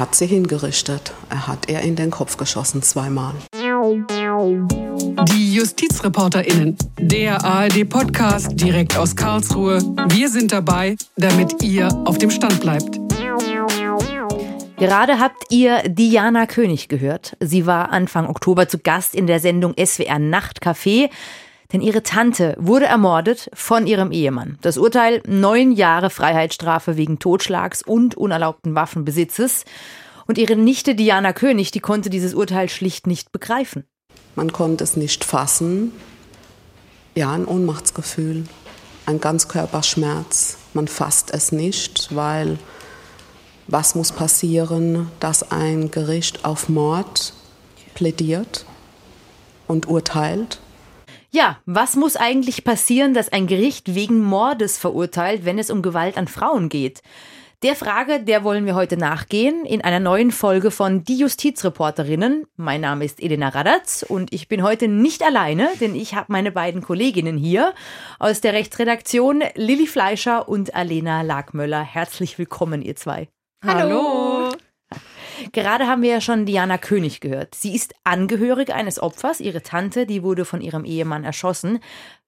hat 0.00 0.14
sie 0.14 0.26
hingerichtet. 0.26 1.12
Er 1.28 1.46
hat 1.46 1.70
ihr 1.70 1.80
in 1.80 1.94
den 1.94 2.10
Kopf 2.10 2.38
geschossen 2.38 2.82
zweimal. 2.82 3.34
Die 5.28 5.54
JustizreporterInnen, 5.54 6.76
der 6.98 7.44
ARD-Podcast 7.44 8.58
direkt 8.58 8.96
aus 8.96 9.14
Karlsruhe. 9.14 9.82
Wir 10.08 10.30
sind 10.30 10.52
dabei, 10.52 10.96
damit 11.16 11.62
ihr 11.62 11.88
auf 12.06 12.16
dem 12.16 12.30
Stand 12.30 12.60
bleibt. 12.62 12.98
Gerade 14.78 15.20
habt 15.20 15.44
ihr 15.50 15.82
Diana 15.86 16.46
König 16.46 16.88
gehört. 16.88 17.36
Sie 17.38 17.66
war 17.66 17.92
Anfang 17.92 18.26
Oktober 18.26 18.66
zu 18.68 18.78
Gast 18.78 19.14
in 19.14 19.26
der 19.26 19.38
Sendung 19.38 19.74
SWR 19.74 20.16
Nachtcafé. 20.16 21.10
Denn 21.72 21.80
ihre 21.80 22.02
Tante 22.02 22.56
wurde 22.58 22.86
ermordet 22.86 23.48
von 23.54 23.86
ihrem 23.86 24.10
Ehemann. 24.10 24.58
Das 24.60 24.76
Urteil 24.76 25.22
neun 25.26 25.72
Jahre 25.72 26.10
Freiheitsstrafe 26.10 26.96
wegen 26.96 27.18
Totschlags 27.18 27.82
und 27.82 28.16
unerlaubten 28.16 28.74
Waffenbesitzes. 28.74 29.64
Und 30.26 30.38
ihre 30.38 30.56
Nichte 30.56 30.94
Diana 30.94 31.32
König, 31.32 31.70
die 31.70 31.80
konnte 31.80 32.10
dieses 32.10 32.34
Urteil 32.34 32.68
schlicht 32.68 33.06
nicht 33.06 33.32
begreifen. 33.32 33.84
Man 34.34 34.52
konnte 34.52 34.84
es 34.84 34.96
nicht 34.96 35.24
fassen. 35.24 35.92
Ja, 37.14 37.32
ein 37.32 37.44
Ohnmachtsgefühl, 37.44 38.44
ein 39.06 39.20
Ganzkörperschmerz. 39.20 40.56
Man 40.74 40.88
fasst 40.88 41.32
es 41.32 41.52
nicht, 41.52 42.14
weil 42.14 42.58
was 43.66 43.94
muss 43.94 44.12
passieren, 44.12 45.10
dass 45.20 45.50
ein 45.50 45.90
Gericht 45.90 46.44
auf 46.44 46.68
Mord 46.68 47.32
plädiert 47.94 48.64
und 49.66 49.88
urteilt? 49.88 50.60
Ja, 51.32 51.58
was 51.64 51.94
muss 51.94 52.16
eigentlich 52.16 52.64
passieren, 52.64 53.14
dass 53.14 53.32
ein 53.32 53.46
Gericht 53.46 53.94
wegen 53.94 54.20
Mordes 54.20 54.78
verurteilt, 54.78 55.44
wenn 55.44 55.60
es 55.60 55.70
um 55.70 55.80
Gewalt 55.80 56.16
an 56.16 56.26
Frauen 56.26 56.68
geht? 56.68 57.02
Der 57.62 57.76
Frage, 57.76 58.20
der 58.20 58.42
wollen 58.42 58.66
wir 58.66 58.74
heute 58.74 58.96
nachgehen 58.96 59.64
in 59.64 59.82
einer 59.82 60.00
neuen 60.00 60.32
Folge 60.32 60.70
von 60.70 61.04
Die 61.04 61.18
Justizreporterinnen. 61.18 62.46
Mein 62.56 62.80
Name 62.80 63.04
ist 63.04 63.22
Elena 63.22 63.50
Radatz 63.50 64.02
und 64.08 64.32
ich 64.32 64.48
bin 64.48 64.62
heute 64.62 64.88
nicht 64.88 65.22
alleine, 65.22 65.68
denn 65.78 65.94
ich 65.94 66.14
habe 66.14 66.32
meine 66.32 66.50
beiden 66.50 66.80
Kolleginnen 66.80 67.36
hier 67.36 67.74
aus 68.18 68.40
der 68.40 68.54
Rechtsredaktion, 68.54 69.44
Lilly 69.54 69.86
Fleischer 69.86 70.48
und 70.48 70.74
Alena 70.74 71.22
Lagmöller. 71.22 71.82
Herzlich 71.82 72.38
willkommen, 72.38 72.82
ihr 72.82 72.96
zwei. 72.96 73.28
Hallo. 73.64 74.39
Gerade 75.52 75.86
haben 75.86 76.02
wir 76.02 76.10
ja 76.10 76.20
schon 76.20 76.46
Diana 76.46 76.78
König 76.78 77.20
gehört. 77.20 77.54
Sie 77.54 77.74
ist 77.74 77.94
Angehörige 78.04 78.74
eines 78.74 79.02
Opfers. 79.02 79.40
Ihre 79.40 79.62
Tante, 79.62 80.06
die 80.06 80.22
wurde 80.22 80.44
von 80.44 80.60
ihrem 80.60 80.84
Ehemann 80.84 81.24
erschossen, 81.24 81.80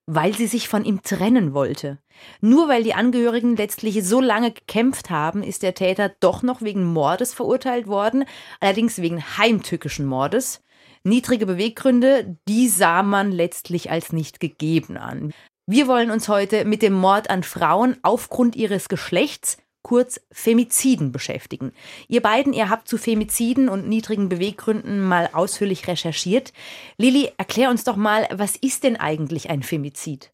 weil 0.06 0.34
sie 0.34 0.48
sich 0.48 0.68
von 0.68 0.84
ihm 0.84 1.02
trennen 1.02 1.54
wollte. 1.54 1.98
Nur 2.40 2.68
weil 2.68 2.82
die 2.82 2.94
Angehörigen 2.94 3.56
letztlich 3.56 4.02
so 4.04 4.20
lange 4.20 4.50
gekämpft 4.50 5.10
haben, 5.10 5.42
ist 5.42 5.62
der 5.62 5.74
Täter 5.74 6.10
doch 6.20 6.42
noch 6.42 6.62
wegen 6.62 6.84
Mordes 6.84 7.32
verurteilt 7.32 7.86
worden, 7.86 8.24
allerdings 8.58 9.00
wegen 9.00 9.22
heimtückischen 9.38 10.06
Mordes. 10.06 10.60
Niedrige 11.04 11.46
Beweggründe, 11.46 12.36
die 12.48 12.68
sah 12.68 13.02
man 13.02 13.30
letztlich 13.30 13.90
als 13.90 14.12
nicht 14.12 14.40
gegeben 14.40 14.96
an. 14.96 15.32
Wir 15.66 15.86
wollen 15.86 16.10
uns 16.10 16.28
heute 16.28 16.64
mit 16.64 16.82
dem 16.82 16.92
Mord 16.92 17.30
an 17.30 17.44
Frauen 17.44 17.96
aufgrund 18.02 18.56
ihres 18.56 18.88
Geschlechts 18.88 19.58
kurz 19.82 20.20
Femiziden 20.30 21.12
beschäftigen. 21.12 21.72
Ihr 22.08 22.22
beiden, 22.22 22.52
ihr 22.52 22.70
habt 22.70 22.88
zu 22.88 22.98
Femiziden 22.98 23.68
und 23.68 23.88
niedrigen 23.88 24.28
Beweggründen 24.28 25.00
mal 25.02 25.28
ausführlich 25.32 25.88
recherchiert. 25.88 26.52
Lilly, 26.96 27.30
erklär 27.36 27.70
uns 27.70 27.84
doch 27.84 27.96
mal, 27.96 28.28
was 28.32 28.56
ist 28.56 28.84
denn 28.84 28.96
eigentlich 28.96 29.50
ein 29.50 29.62
Femizid? 29.62 30.30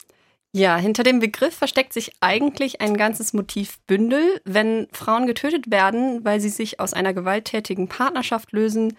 Ja, 0.53 0.77
hinter 0.77 1.03
dem 1.03 1.21
Begriff 1.21 1.55
versteckt 1.55 1.93
sich 1.93 2.13
eigentlich 2.21 2.81
ein 2.81 2.97
ganzes 2.97 3.33
Motivbündel. 3.33 4.41
Wenn 4.45 4.89
Frauen 4.93 5.27
getötet 5.27 5.71
werden, 5.71 6.25
weil 6.25 6.41
sie 6.41 6.49
sich 6.49 6.81
aus 6.81 6.95
einer 6.95 7.13
gewalttätigen 7.13 7.89
Partnerschaft 7.89 8.53
lösen, 8.53 8.97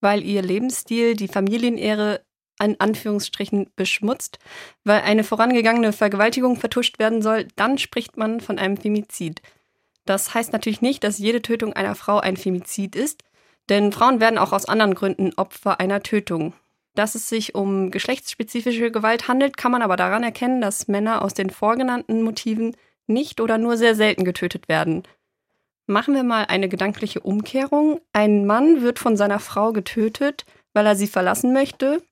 weil 0.00 0.24
ihr 0.24 0.42
Lebensstil 0.42 1.16
die 1.16 1.28
Familienehre 1.28 2.22
in 2.62 2.78
Anführungsstrichen 2.78 3.70
beschmutzt, 3.74 4.38
weil 4.84 5.00
eine 5.00 5.24
vorangegangene 5.24 5.92
Vergewaltigung 5.92 6.56
vertuscht 6.56 6.98
werden 6.98 7.20
soll, 7.20 7.48
dann 7.56 7.78
spricht 7.78 8.16
man 8.16 8.40
von 8.40 8.58
einem 8.58 8.76
Femizid. 8.76 9.42
Das 10.04 10.34
heißt 10.34 10.52
natürlich 10.52 10.82
nicht, 10.82 11.04
dass 11.04 11.18
jede 11.18 11.42
Tötung 11.42 11.72
einer 11.72 11.94
Frau 11.94 12.18
ein 12.18 12.36
Femizid 12.36 12.96
ist, 12.96 13.22
denn 13.68 13.92
Frauen 13.92 14.20
werden 14.20 14.38
auch 14.38 14.52
aus 14.52 14.66
anderen 14.66 14.94
Gründen 14.94 15.32
Opfer 15.36 15.80
einer 15.80 16.02
Tötung. 16.02 16.54
Dass 16.94 17.14
es 17.14 17.28
sich 17.28 17.54
um 17.54 17.90
geschlechtsspezifische 17.90 18.90
Gewalt 18.90 19.28
handelt, 19.28 19.56
kann 19.56 19.72
man 19.72 19.82
aber 19.82 19.96
daran 19.96 20.22
erkennen, 20.22 20.60
dass 20.60 20.88
Männer 20.88 21.22
aus 21.22 21.32
den 21.32 21.50
vorgenannten 21.50 22.22
Motiven 22.22 22.76
nicht 23.06 23.40
oder 23.40 23.58
nur 23.58 23.76
sehr 23.76 23.94
selten 23.94 24.24
getötet 24.24 24.68
werden. 24.68 25.04
Machen 25.86 26.14
wir 26.14 26.22
mal 26.22 26.44
eine 26.44 26.68
gedankliche 26.68 27.20
Umkehrung. 27.20 28.00
Ein 28.12 28.46
Mann 28.46 28.82
wird 28.82 28.98
von 28.98 29.16
seiner 29.16 29.40
Frau 29.40 29.72
getötet, 29.72 30.44
weil 30.74 30.86
er 30.86 30.96
sie 30.96 31.06
verlassen 31.06 31.52
möchte. 31.52 32.02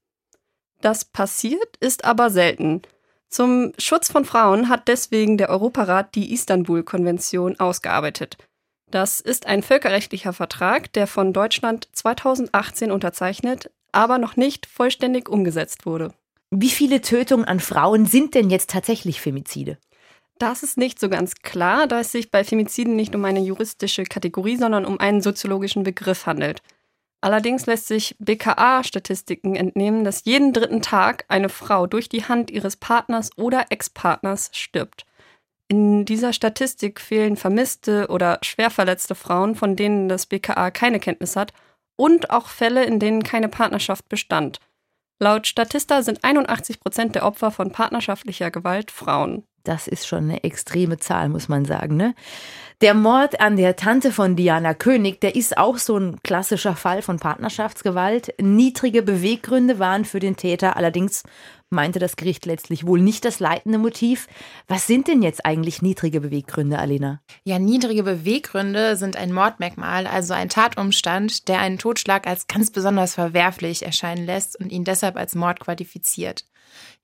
Das 0.80 1.04
passiert, 1.04 1.76
ist 1.78 2.04
aber 2.04 2.30
selten. 2.30 2.82
Zum 3.30 3.72
Schutz 3.78 4.10
von 4.10 4.24
Frauen 4.24 4.68
hat 4.68 4.88
deswegen 4.88 5.38
der 5.38 5.50
Europarat 5.50 6.16
die 6.16 6.32
Istanbul-Konvention 6.32 7.60
ausgearbeitet. 7.60 8.36
Das 8.90 9.20
ist 9.20 9.46
ein 9.46 9.62
völkerrechtlicher 9.62 10.32
Vertrag, 10.32 10.92
der 10.94 11.06
von 11.06 11.32
Deutschland 11.32 11.88
2018 11.92 12.90
unterzeichnet, 12.90 13.70
aber 13.92 14.18
noch 14.18 14.36
nicht 14.36 14.66
vollständig 14.66 15.28
umgesetzt 15.28 15.86
wurde. 15.86 16.12
Wie 16.50 16.70
viele 16.70 17.00
Tötungen 17.00 17.44
an 17.44 17.60
Frauen 17.60 18.06
sind 18.06 18.34
denn 18.34 18.50
jetzt 18.50 18.70
tatsächlich 18.70 19.20
Femizide? 19.20 19.78
Das 20.40 20.64
ist 20.64 20.76
nicht 20.76 20.98
so 20.98 21.08
ganz 21.08 21.36
klar, 21.36 21.86
da 21.86 22.00
es 22.00 22.10
sich 22.10 22.32
bei 22.32 22.42
Femiziden 22.42 22.96
nicht 22.96 23.14
um 23.14 23.24
eine 23.24 23.40
juristische 23.40 24.02
Kategorie, 24.02 24.56
sondern 24.56 24.84
um 24.84 24.98
einen 24.98 25.20
soziologischen 25.20 25.84
Begriff 25.84 26.26
handelt. 26.26 26.62
Allerdings 27.22 27.66
lässt 27.66 27.86
sich 27.86 28.16
BKA-Statistiken 28.18 29.54
entnehmen, 29.54 30.04
dass 30.04 30.24
jeden 30.24 30.52
dritten 30.52 30.80
Tag 30.80 31.24
eine 31.28 31.50
Frau 31.50 31.86
durch 31.86 32.08
die 32.08 32.24
Hand 32.24 32.50
ihres 32.50 32.76
Partners 32.76 33.30
oder 33.36 33.66
Ex-Partners 33.68 34.50
stirbt. 34.52 35.04
In 35.68 36.04
dieser 36.04 36.32
Statistik 36.32 37.00
fehlen 37.00 37.36
vermisste 37.36 38.08
oder 38.08 38.38
schwer 38.42 38.70
verletzte 38.70 39.14
Frauen, 39.14 39.54
von 39.54 39.76
denen 39.76 40.08
das 40.08 40.26
BKA 40.26 40.70
keine 40.70 40.98
Kenntnis 40.98 41.36
hat, 41.36 41.52
und 41.96 42.30
auch 42.30 42.48
Fälle, 42.48 42.84
in 42.84 42.98
denen 42.98 43.22
keine 43.22 43.50
Partnerschaft 43.50 44.08
bestand. 44.08 44.58
Laut 45.18 45.46
Statista 45.46 46.02
sind 46.02 46.24
81 46.24 46.80
Prozent 46.80 47.14
der 47.14 47.26
Opfer 47.26 47.50
von 47.50 47.70
partnerschaftlicher 47.70 48.50
Gewalt 48.50 48.90
Frauen. 48.90 49.44
Das 49.64 49.86
ist 49.86 50.06
schon 50.06 50.24
eine 50.24 50.44
extreme 50.44 50.98
Zahl, 50.98 51.28
muss 51.28 51.48
man 51.48 51.64
sagen. 51.64 51.96
Ne? 51.96 52.14
Der 52.80 52.94
Mord 52.94 53.40
an 53.40 53.56
der 53.56 53.76
Tante 53.76 54.10
von 54.10 54.36
Diana 54.36 54.72
König, 54.72 55.20
der 55.20 55.36
ist 55.36 55.58
auch 55.58 55.76
so 55.76 55.98
ein 55.98 56.22
klassischer 56.22 56.76
Fall 56.76 57.02
von 57.02 57.18
Partnerschaftsgewalt. 57.18 58.34
Niedrige 58.40 59.02
Beweggründe 59.02 59.78
waren 59.78 60.04
für 60.04 60.18
den 60.18 60.36
Täter 60.36 60.76
allerdings 60.76 61.22
meinte 61.70 61.98
das 61.98 62.16
Gericht 62.16 62.46
letztlich 62.46 62.86
wohl 62.86 63.00
nicht 63.00 63.24
das 63.24 63.40
leitende 63.40 63.78
Motiv. 63.78 64.26
Was 64.68 64.86
sind 64.86 65.08
denn 65.08 65.22
jetzt 65.22 65.46
eigentlich 65.46 65.82
niedrige 65.82 66.20
Beweggründe, 66.20 66.78
Alena? 66.78 67.20
Ja, 67.44 67.58
niedrige 67.58 68.02
Beweggründe 68.02 68.96
sind 68.96 69.16
ein 69.16 69.32
Mordmerkmal, 69.32 70.06
also 70.06 70.34
ein 70.34 70.48
Tatumstand, 70.48 71.48
der 71.48 71.60
einen 71.60 71.78
Totschlag 71.78 72.26
als 72.26 72.48
ganz 72.48 72.70
besonders 72.70 73.14
verwerflich 73.14 73.84
erscheinen 73.84 74.26
lässt 74.26 74.58
und 74.58 74.72
ihn 74.72 74.84
deshalb 74.84 75.16
als 75.16 75.34
Mord 75.34 75.60
qualifiziert. 75.60 76.44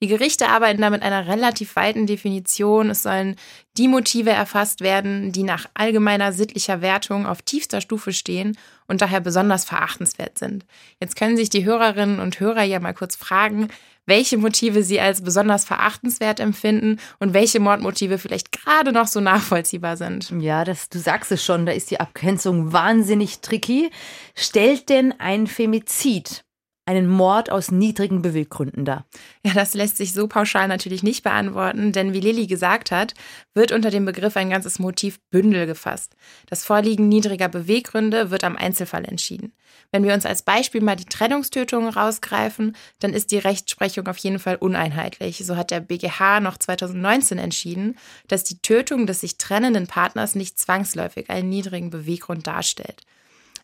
Die 0.03 0.09
Gerichte 0.09 0.49
arbeiten 0.49 0.83
da 0.83 0.91
mit 0.91 1.03
einer 1.03 1.27
relativ 1.27 1.77
weiten 1.77 2.07
Definition. 2.07 2.91
Es 2.91 3.03
sollen 3.03 3.37
die 3.79 3.89
Motive 3.89 4.31
erfasst 4.31 4.81
werden, 4.81 5.33
die 5.33 5.43
nach 5.43 5.67
allgemeiner 5.75 6.33
sittlicher 6.33 6.83
Wertung 6.83 7.27
auf 7.27 7.43
tiefster 7.43 7.81
Stufe 7.81 8.13
stehen 8.13 8.57
und 8.87 9.01
daher 9.01 9.21
besonders 9.21 9.65
verachtenswert 9.65 10.39
sind. 10.39 10.65
Jetzt 11.01 11.17
können 11.17 11.37
sich 11.37 11.51
die 11.51 11.65
Hörerinnen 11.65 12.21
und 12.21 12.41
Hörer 12.41 12.63
ja 12.63 12.81
mal 12.81 12.95
kurz 12.95 13.17
fragen, 13.17 13.69
welche 14.07 14.39
Motive 14.39 14.83
sie 14.83 15.01
als 15.01 15.23
besonders 15.23 15.65
verachtenswert 15.65 16.41
empfinden 16.41 16.99
und 17.19 17.35
welche 17.35 17.61
Mordmotive 17.61 18.19
vielleicht 18.19 18.53
gerade 18.53 18.93
noch 18.93 19.09
so 19.09 19.21
nachvollziehbar 19.21 19.97
sind. 19.97 20.33
Ja, 20.39 20.65
das, 20.65 20.89
du 20.89 20.99
sagst 20.99 21.33
es 21.33 21.45
schon, 21.45 21.67
da 21.67 21.73
ist 21.73 21.91
die 21.91 22.01
Abgrenzung 22.01 22.73
wahnsinnig 22.73 23.41
tricky. 23.41 23.91
Stellt 24.35 24.89
denn 24.89 25.13
ein 25.19 25.47
Femizid 25.47 26.45
einen 26.87 27.09
Mord 27.09 27.51
aus 27.51 27.71
niedrigen 27.71 28.23
Beweggründen 28.23 28.85
dar? 28.85 29.07
Ja, 29.45 29.53
das 29.53 29.75
lässt 29.75 29.97
sich 29.97 30.13
so 30.13 30.29
pauschal 30.29 30.69
natürlich 30.69 31.03
nicht 31.03 31.23
beantworten, 31.23 31.93
denn 31.93 32.13
wie 32.13 32.21
Lilly 32.21 32.47
gesagt 32.47 32.91
hat, 32.91 33.15
wird 33.55 33.73
unter 33.73 33.91
dem 33.91 34.05
Begriff 34.05 34.37
ein 34.37 34.51
ganzes 34.51 34.79
Motivbündel 34.79 35.67
gefasst. 35.67 36.15
Das 36.47 36.65
Vorliegen 36.65 37.09
niedriger 37.09 37.49
Beweggründe 37.49 38.31
wird 38.31 38.45
am 38.45 38.57
Einzelfall 38.57 39.05
entschieden. 39.05 39.53
Wenn 39.93 40.05
wir 40.05 40.15
uns 40.15 40.27
als 40.27 40.43
Beispiel 40.43 40.81
mal 40.81 40.97
die 40.97 41.05
Trennungstötungen 41.05 41.89
rausgreifen, 41.89 42.77
dann 43.01 43.13
ist 43.13 43.31
die 43.31 43.39
Rechtsprechung 43.39 44.07
auf 44.07 44.19
jeden 44.19 44.39
Fall 44.39 44.57
uneinheitlich. 44.57 45.45
So 45.45 45.57
hat 45.57 45.71
der 45.71 45.81
BGH 45.81 46.41
noch 46.41 46.57
2019 46.57 47.39
entschieden, 47.39 47.99
dass 48.29 48.45
die 48.45 48.61
Tötung 48.61 49.07
des 49.07 49.21
sich 49.21 49.39
trennenden 49.39 49.87
Partners 49.87 50.35
nicht 50.35 50.59
zwangsläufig 50.59 51.31
einen 51.31 51.49
niedrigen 51.49 51.91
Beweggrund 51.91 52.47
darstellt. 52.47 53.03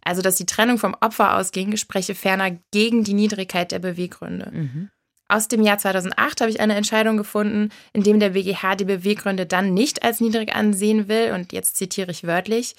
Also, 0.05 0.23
dass 0.23 0.37
die 0.37 0.47
Trennung 0.47 0.79
vom 0.79 0.97
Opfer 1.01 1.37
ausging, 1.37 1.77
spreche 1.77 2.15
ferner 2.15 2.59
gegen 2.73 3.05
die 3.05 3.15
Niedrigkeit 3.15 3.73
der 3.73 3.79
Beweggründe. 3.79 4.51
Mhm. 4.53 4.91
Aus 5.29 5.49
dem 5.49 5.63
Jahr 5.63 5.79
2008 5.79 6.41
habe 6.43 6.51
ich 6.51 6.61
eine 6.61 6.75
Entscheidung 6.75 7.17
gefunden, 7.17 7.71
in 7.93 8.03
dem 8.03 8.21
der 8.21 8.31
BGH 8.31 8.75
die 8.77 8.85
Beweggründe 8.85 9.47
dann 9.47 9.73
nicht 9.73 10.03
als 10.03 10.21
niedrig 10.21 10.55
ansehen 10.55 11.09
will, 11.09 11.33
und 11.33 11.53
jetzt 11.53 11.77
zitiere 11.77 12.11
ich 12.11 12.25
wörtlich, 12.25 12.75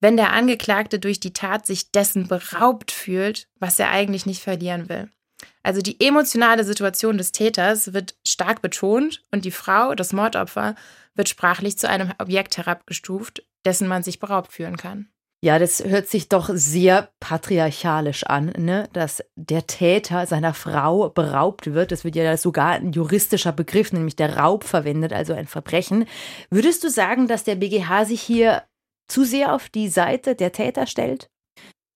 wenn 0.00 0.16
der 0.16 0.32
Angeklagte 0.32 1.00
durch 1.00 1.18
die 1.18 1.32
Tat 1.32 1.66
sich 1.66 1.90
dessen 1.90 2.28
beraubt 2.28 2.92
fühlt, 2.92 3.48
was 3.58 3.78
er 3.78 3.90
eigentlich 3.90 4.26
nicht 4.26 4.42
verlieren 4.42 4.88
will. 4.88 5.10
Also 5.62 5.82
die 5.82 6.00
emotionale 6.00 6.64
Situation 6.64 7.18
des 7.18 7.32
Täters 7.32 7.92
wird 7.92 8.14
stark 8.26 8.62
betont 8.62 9.22
und 9.32 9.44
die 9.44 9.50
Frau, 9.50 9.94
das 9.94 10.12
Mordopfer, 10.12 10.74
wird 11.14 11.28
sprachlich 11.28 11.78
zu 11.78 11.88
einem 11.88 12.12
Objekt 12.18 12.56
herabgestuft, 12.56 13.42
dessen 13.64 13.88
man 13.88 14.02
sich 14.02 14.20
beraubt 14.20 14.52
fühlen 14.52 14.76
kann. 14.76 15.08
Ja, 15.40 15.60
das 15.60 15.84
hört 15.84 16.08
sich 16.08 16.28
doch 16.28 16.50
sehr 16.52 17.10
patriarchalisch 17.20 18.24
an, 18.24 18.52
ne? 18.58 18.88
dass 18.92 19.22
der 19.36 19.68
Täter 19.68 20.26
seiner 20.26 20.52
Frau 20.52 21.10
beraubt 21.10 21.72
wird. 21.72 21.92
Das 21.92 22.02
wird 22.02 22.16
ja 22.16 22.36
sogar 22.36 22.72
ein 22.72 22.90
juristischer 22.90 23.52
Begriff, 23.52 23.92
nämlich 23.92 24.16
der 24.16 24.36
Raub 24.36 24.64
verwendet, 24.64 25.12
also 25.12 25.34
ein 25.34 25.46
Verbrechen. 25.46 26.06
Würdest 26.50 26.82
du 26.82 26.90
sagen, 26.90 27.28
dass 27.28 27.44
der 27.44 27.54
BGH 27.54 28.06
sich 28.06 28.20
hier 28.20 28.64
zu 29.06 29.22
sehr 29.22 29.54
auf 29.54 29.68
die 29.68 29.88
Seite 29.88 30.34
der 30.34 30.50
Täter 30.50 30.88
stellt? 30.88 31.30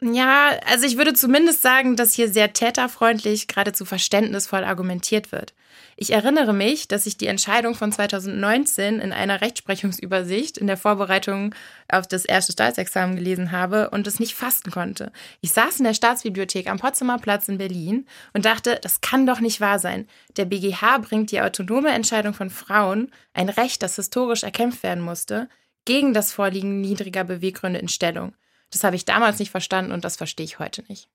Ja, 0.04 0.58
also 0.66 0.84
ich 0.84 0.96
würde 0.96 1.12
zumindest 1.14 1.62
sagen, 1.62 1.94
dass 1.94 2.12
hier 2.12 2.28
sehr 2.28 2.52
täterfreundlich, 2.52 3.46
geradezu 3.46 3.84
verständnisvoll 3.84 4.64
argumentiert 4.64 5.30
wird. 5.30 5.54
Ich 5.96 6.12
erinnere 6.12 6.52
mich, 6.52 6.88
dass 6.88 7.06
ich 7.06 7.18
die 7.18 7.28
Entscheidung 7.28 7.76
von 7.76 7.92
2019 7.92 8.98
in 8.98 9.12
einer 9.12 9.40
Rechtsprechungsübersicht 9.40 10.58
in 10.58 10.66
der 10.66 10.76
Vorbereitung 10.76 11.54
auf 11.88 12.08
das 12.08 12.24
erste 12.24 12.50
Staatsexamen 12.50 13.14
gelesen 13.14 13.52
habe 13.52 13.90
und 13.90 14.08
es 14.08 14.18
nicht 14.18 14.34
fasten 14.34 14.72
konnte. 14.72 15.12
Ich 15.40 15.52
saß 15.52 15.78
in 15.78 15.84
der 15.84 15.94
Staatsbibliothek 15.94 16.68
am 16.68 16.80
Potsdamer 16.80 17.18
Platz 17.18 17.46
in 17.46 17.58
Berlin 17.58 18.06
und 18.32 18.44
dachte, 18.44 18.80
das 18.82 19.02
kann 19.02 19.24
doch 19.24 19.38
nicht 19.38 19.60
wahr 19.60 19.78
sein. 19.78 20.08
Der 20.36 20.46
BGH 20.46 20.98
bringt 20.98 21.30
die 21.30 21.40
autonome 21.40 21.90
Entscheidung 21.90 22.34
von 22.34 22.50
Frauen, 22.50 23.12
ein 23.34 23.48
Recht, 23.48 23.84
das 23.84 23.94
historisch 23.94 24.42
erkämpft 24.42 24.82
werden 24.82 25.04
musste, 25.04 25.48
gegen 25.84 26.12
das 26.12 26.32
Vorliegen 26.32 26.80
niedriger 26.80 27.22
Beweggründe 27.22 27.78
in 27.78 27.88
Stellung. 27.88 28.34
Das 28.72 28.84
habe 28.84 28.96
ich 28.96 29.04
damals 29.04 29.38
nicht 29.38 29.50
verstanden 29.50 29.92
und 29.92 30.04
das 30.04 30.16
verstehe 30.16 30.44
ich 30.44 30.58
heute 30.58 30.82
nicht. 30.88 31.08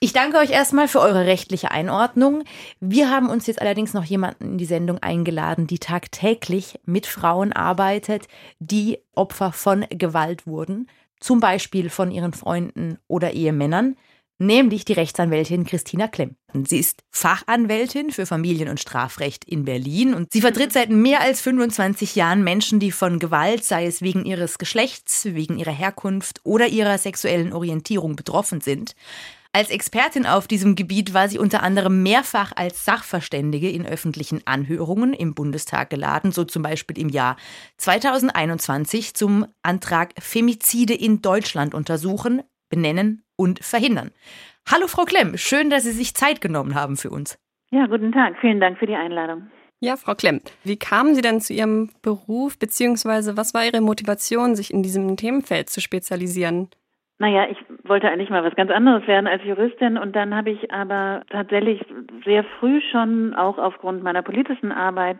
Ich 0.00 0.12
danke 0.12 0.38
euch 0.38 0.50
erstmal 0.50 0.88
für 0.88 1.00
eure 1.00 1.26
rechtliche 1.26 1.70
Einordnung. 1.70 2.44
Wir 2.80 3.10
haben 3.10 3.28
uns 3.28 3.46
jetzt 3.46 3.60
allerdings 3.60 3.92
noch 3.92 4.04
jemanden 4.04 4.52
in 4.52 4.58
die 4.58 4.64
Sendung 4.64 4.98
eingeladen, 4.98 5.66
die 5.66 5.78
tagtäglich 5.78 6.80
mit 6.84 7.06
Frauen 7.06 7.52
arbeitet, 7.52 8.28
die 8.58 8.98
Opfer 9.14 9.52
von 9.52 9.84
Gewalt 9.90 10.46
wurden, 10.46 10.88
zum 11.20 11.40
Beispiel 11.40 11.90
von 11.90 12.10
ihren 12.10 12.32
Freunden 12.32 12.98
oder 13.08 13.32
Ehemännern 13.32 13.96
nämlich 14.38 14.84
die 14.84 14.92
Rechtsanwältin 14.92 15.64
Christina 15.64 16.08
Klemm. 16.08 16.36
Sie 16.64 16.78
ist 16.78 17.02
Fachanwältin 17.10 18.10
für 18.10 18.24
Familien- 18.24 18.68
und 18.68 18.80
Strafrecht 18.80 19.44
in 19.44 19.64
Berlin 19.64 20.14
und 20.14 20.32
sie 20.32 20.40
vertritt 20.40 20.72
seit 20.72 20.90
mehr 20.90 21.20
als 21.20 21.40
25 21.40 22.14
Jahren 22.14 22.42
Menschen, 22.42 22.80
die 22.80 22.92
von 22.92 23.18
Gewalt, 23.18 23.64
sei 23.64 23.86
es 23.86 24.00
wegen 24.00 24.24
ihres 24.24 24.58
Geschlechts, 24.58 25.26
wegen 25.26 25.58
ihrer 25.58 25.72
Herkunft 25.72 26.40
oder 26.44 26.68
ihrer 26.68 26.98
sexuellen 26.98 27.52
Orientierung 27.52 28.16
betroffen 28.16 28.60
sind. 28.60 28.94
Als 29.52 29.70
Expertin 29.70 30.26
auf 30.26 30.46
diesem 30.46 30.76
Gebiet 30.76 31.14
war 31.14 31.28
sie 31.28 31.38
unter 31.38 31.62
anderem 31.62 32.02
mehrfach 32.02 32.52
als 32.54 32.84
Sachverständige 32.84 33.70
in 33.70 33.86
öffentlichen 33.86 34.42
Anhörungen 34.46 35.14
im 35.14 35.34
Bundestag 35.34 35.90
geladen, 35.90 36.32
so 36.32 36.44
zum 36.44 36.62
Beispiel 36.62 36.98
im 36.98 37.08
Jahr 37.08 37.36
2021 37.78 39.14
zum 39.14 39.46
Antrag 39.62 40.12
Femizide 40.20 40.94
in 40.94 41.22
Deutschland 41.22 41.74
untersuchen, 41.74 42.42
benennen 42.68 43.24
und 43.38 43.64
verhindern. 43.64 44.10
Hallo 44.70 44.86
Frau 44.86 45.04
Klemm, 45.04 45.38
schön, 45.38 45.70
dass 45.70 45.84
Sie 45.84 45.92
sich 45.92 46.14
Zeit 46.14 46.42
genommen 46.42 46.74
haben 46.74 46.96
für 46.96 47.08
uns. 47.08 47.38
Ja, 47.70 47.86
guten 47.86 48.12
Tag. 48.12 48.36
Vielen 48.40 48.60
Dank 48.60 48.78
für 48.78 48.86
die 48.86 48.94
Einladung. 48.94 49.50
Ja, 49.80 49.96
Frau 49.96 50.14
Klemm, 50.14 50.40
wie 50.64 50.76
kamen 50.76 51.14
Sie 51.14 51.22
denn 51.22 51.40
zu 51.40 51.52
Ihrem 51.52 51.90
Beruf, 52.02 52.58
beziehungsweise 52.58 53.36
was 53.36 53.54
war 53.54 53.64
Ihre 53.64 53.80
Motivation, 53.80 54.56
sich 54.56 54.72
in 54.72 54.82
diesem 54.82 55.16
Themenfeld 55.16 55.70
zu 55.70 55.80
spezialisieren? 55.80 56.68
Naja, 57.20 57.48
ich 57.50 57.58
wollte 57.84 58.08
eigentlich 58.08 58.30
mal 58.30 58.44
was 58.44 58.54
ganz 58.54 58.70
anderes 58.70 59.06
werden 59.06 59.26
als 59.26 59.42
Juristin 59.44 59.98
und 59.98 60.14
dann 60.14 60.34
habe 60.34 60.50
ich 60.50 60.72
aber 60.72 61.22
tatsächlich 61.30 61.84
sehr 62.24 62.44
früh 62.58 62.80
schon 62.90 63.34
auch 63.34 63.58
aufgrund 63.58 64.02
meiner 64.02 64.22
politischen 64.22 64.72
Arbeit 64.72 65.18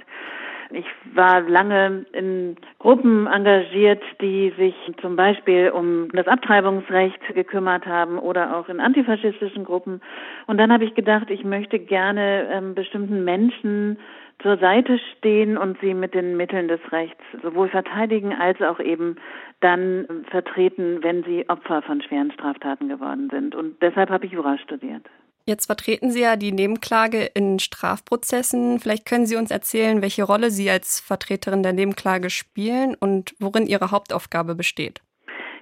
ich 0.71 0.87
war 1.15 1.41
lange 1.41 2.05
in 2.13 2.57
Gruppen 2.79 3.27
engagiert, 3.27 4.03
die 4.21 4.53
sich 4.57 4.75
zum 5.01 5.17
Beispiel 5.17 5.71
um 5.71 6.09
das 6.13 6.27
Abtreibungsrecht 6.27 7.21
gekümmert 7.35 7.87
haben 7.87 8.19
oder 8.19 8.57
auch 8.57 8.69
in 8.69 8.81
antifaschistischen 8.81 9.65
Gruppen. 9.65 10.01
Und 10.47 10.59
dann 10.59 10.73
habe 10.73 10.85
ich 10.85 10.95
gedacht, 10.95 11.31
ich 11.31 11.45
möchte 11.45 11.79
gerne 11.79 12.49
ähm, 12.51 12.75
bestimmten 12.75 13.25
Menschen 13.25 13.99
zur 14.43 14.57
Seite 14.59 14.99
stehen 15.17 15.57
und 15.57 15.81
sie 15.81 15.95
mit 15.95 16.15
den 16.15 16.37
Mitteln 16.37 16.69
des 16.69 16.81
Rechts 16.93 17.23
sowohl 17.43 17.69
verteidigen 17.69 18.33
als 18.33 18.61
auch 18.63 18.79
eben 18.79 19.17
dann 19.61 20.25
vertreten, 20.31 21.03
wenn 21.03 21.25
sie 21.25 21.49
Opfer 21.49 21.83
von 21.83 22.01
schweren 22.03 22.31
Straftaten 22.31 22.89
geworden 22.89 23.29
sind. 23.31 23.55
Und 23.55 23.83
deshalb 23.83 24.11
habe 24.11 24.27
ich 24.27 24.33
Jura 24.33 24.59
studiert. 24.59 25.03
Jetzt 25.49 25.65
vertreten 25.65 26.11
Sie 26.11 26.21
ja 26.21 26.37
die 26.37 26.53
Nebenklage 26.53 27.31
in 27.33 27.59
Strafprozessen. 27.59 28.81
Vielleicht 28.81 29.07
können 29.07 29.25
Sie 29.25 29.37
uns 29.37 29.51
erzählen, 29.51 30.03
welche 30.03 30.25
Rolle 30.25 30.51
Sie 30.51 30.69
als 30.69 31.01
Vertreterin 31.01 31.63
der 31.63 31.73
Nebenklage 31.73 32.29
spielen 32.29 32.95
und 32.95 33.35
worin 33.41 33.67
Ihre 33.67 33.91
Hauptaufgabe 33.91 34.55
besteht. 34.55 35.01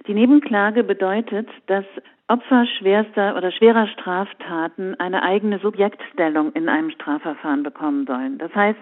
Die 0.05 0.13
Nebenklage 0.13 0.83
bedeutet, 0.83 1.47
dass 1.67 1.85
Opfer 2.27 2.65
schwerster 2.77 3.37
oder 3.37 3.53
schwerer 3.53 3.87
Straftaten 3.87 4.99
eine 4.99 5.23
eigene 5.23 5.59
Subjektstellung 5.59 6.51
in 6.51 6.67
einem 6.67 6.89
Strafverfahren 6.89 7.63
bekommen 7.63 8.05
sollen. 8.05 8.37
Das 8.37 8.53
heißt, 8.53 8.79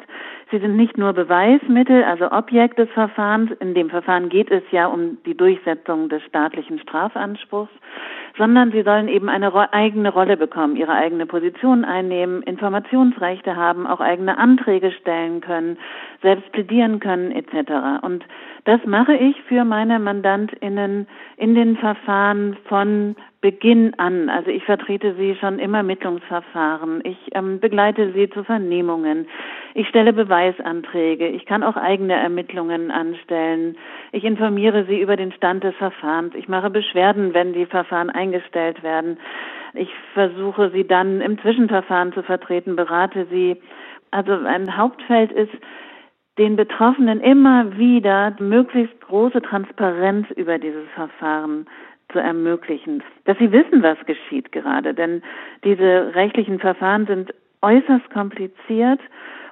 sie 0.50 0.58
sind 0.58 0.76
nicht 0.76 0.98
nur 0.98 1.14
Beweismittel, 1.14 2.04
also 2.04 2.32
Objekt 2.32 2.80
des 2.80 2.90
Verfahrens. 2.90 3.52
In 3.60 3.76
dem 3.76 3.92
Verfahren 3.92 4.30
geht 4.30 4.50
es 4.50 4.64
ja 4.72 4.88
um 4.88 5.20
die 5.28 5.38
Durchsetzung 5.38 6.10
des 6.10 6.24
staatlichen 6.24 6.80
Strafanspruchs, 6.80 7.70
sondern 8.38 8.72
sie 8.72 8.84
sollen 8.84 9.08
eben 9.08 9.30
eine 9.30 9.54
eigene 9.74 10.10
Rolle 10.10 10.38
bekommen, 10.38 10.76
ihre 10.76 10.94
eigene 10.94 11.26
Position 11.26 11.86
einnehmen, 11.86 12.44
Informationsrechte 12.44 13.56
haben, 13.56 13.88
auch 13.88 14.02
eigene 14.02 14.38
Anträge 14.38 14.92
stellen 14.92 15.42
können, 15.42 15.78
selbst 16.22 16.52
plädieren 16.52 17.00
können 17.00 17.32
etc. 17.32 18.04
Und 18.04 18.26
das 18.66 18.82
mache 18.86 19.16
ich 19.16 19.42
für 19.44 19.64
meine 19.64 20.00
Mandantinnen 20.00 21.08
in 21.38 21.56
den 21.56 21.78
Verfahren 21.78 22.58
von 22.68 23.16
Beginn 23.42 23.94
an. 24.00 24.28
Also 24.28 24.50
ich 24.50 24.64
vertrete 24.64 25.14
sie 25.16 25.36
schon 25.36 25.60
im 25.60 25.76
Ermittlungsverfahren. 25.76 27.02
Ich 27.04 27.18
ähm, 27.34 27.60
begleite 27.60 28.12
sie 28.14 28.28
zu 28.28 28.44
Vernehmungen. 28.44 29.28
Ich 29.76 29.88
stelle 29.88 30.14
Beweisanträge. 30.14 31.28
Ich 31.28 31.46
kann 31.46 31.62
auch 31.62 31.76
eigene 31.76 32.16
Ermittlungen 32.16 32.90
anstellen. 32.90 33.78
Ich 34.12 34.24
informiere 34.24 34.86
sie 34.86 35.00
über 35.00 35.16
den 35.16 35.32
Stand 35.32 35.64
des 35.64 35.76
Verfahrens. 35.76 36.34
Ich 36.34 36.48
mache 36.48 36.72
Beschwerden, 36.72 37.36
wenn 37.36 37.54
die 37.54 37.68
Verfahren 37.68 38.10
eingestellt 38.10 38.25
werden. 38.84 39.18
Ich 39.74 39.90
versuche 40.14 40.72
sie 40.72 40.86
dann 40.88 41.22
im 41.22 41.40
Zwischenverfahren 41.40 42.14
zu 42.14 42.24
vertreten, 42.24 42.76
berate 42.76 43.28
sie. 43.30 43.62
Also 44.12 44.34
ein 44.34 44.78
Hauptfeld 44.78 45.32
ist, 45.32 45.54
den 46.38 46.56
Betroffenen 46.56 47.22
immer 47.22 47.78
wieder 47.78 48.36
möglichst 48.40 49.00
große 49.02 49.42
Transparenz 49.42 50.30
über 50.32 50.58
dieses 50.58 50.88
Verfahren 50.94 51.66
zu 52.12 52.20
ermöglichen, 52.20 53.04
dass 53.26 53.38
sie 53.38 53.52
wissen, 53.52 53.82
was 53.84 53.98
geschieht 54.06 54.52
gerade. 54.52 54.94
Denn 54.94 55.22
diese 55.64 56.14
rechtlichen 56.14 56.60
Verfahren 56.60 57.06
sind 57.06 57.34
äußerst 57.62 58.10
kompliziert 58.12 59.00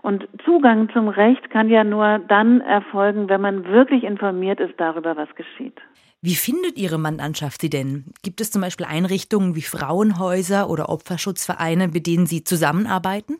und 0.01 0.27
Zugang 0.43 0.89
zum 0.89 1.07
Recht 1.07 1.49
kann 1.49 1.69
ja 1.69 1.83
nur 1.83 2.19
dann 2.27 2.61
erfolgen, 2.61 3.29
wenn 3.29 3.41
man 3.41 3.65
wirklich 3.65 4.03
informiert 4.03 4.59
ist 4.59 4.73
darüber, 4.77 5.15
was 5.15 5.33
geschieht. 5.35 5.81
Wie 6.25 6.35
findet 6.35 6.77
Ihre 6.77 6.97
Mandantschaft 6.97 7.59
Sie 7.59 7.69
denn? 7.69 8.05
Gibt 8.23 8.39
es 8.39 8.49
zum 8.49 8.61
Beispiel 8.61 8.85
Einrichtungen 8.85 9.57
wie 9.57 9.61
Frauenhäuser 9.61 10.69
oder 10.69 10.87
Opferschutzvereine, 10.87 11.89
mit 11.89 12.07
denen 12.07 12.27
Sie 12.27 12.45
zusammenarbeiten? 12.45 13.39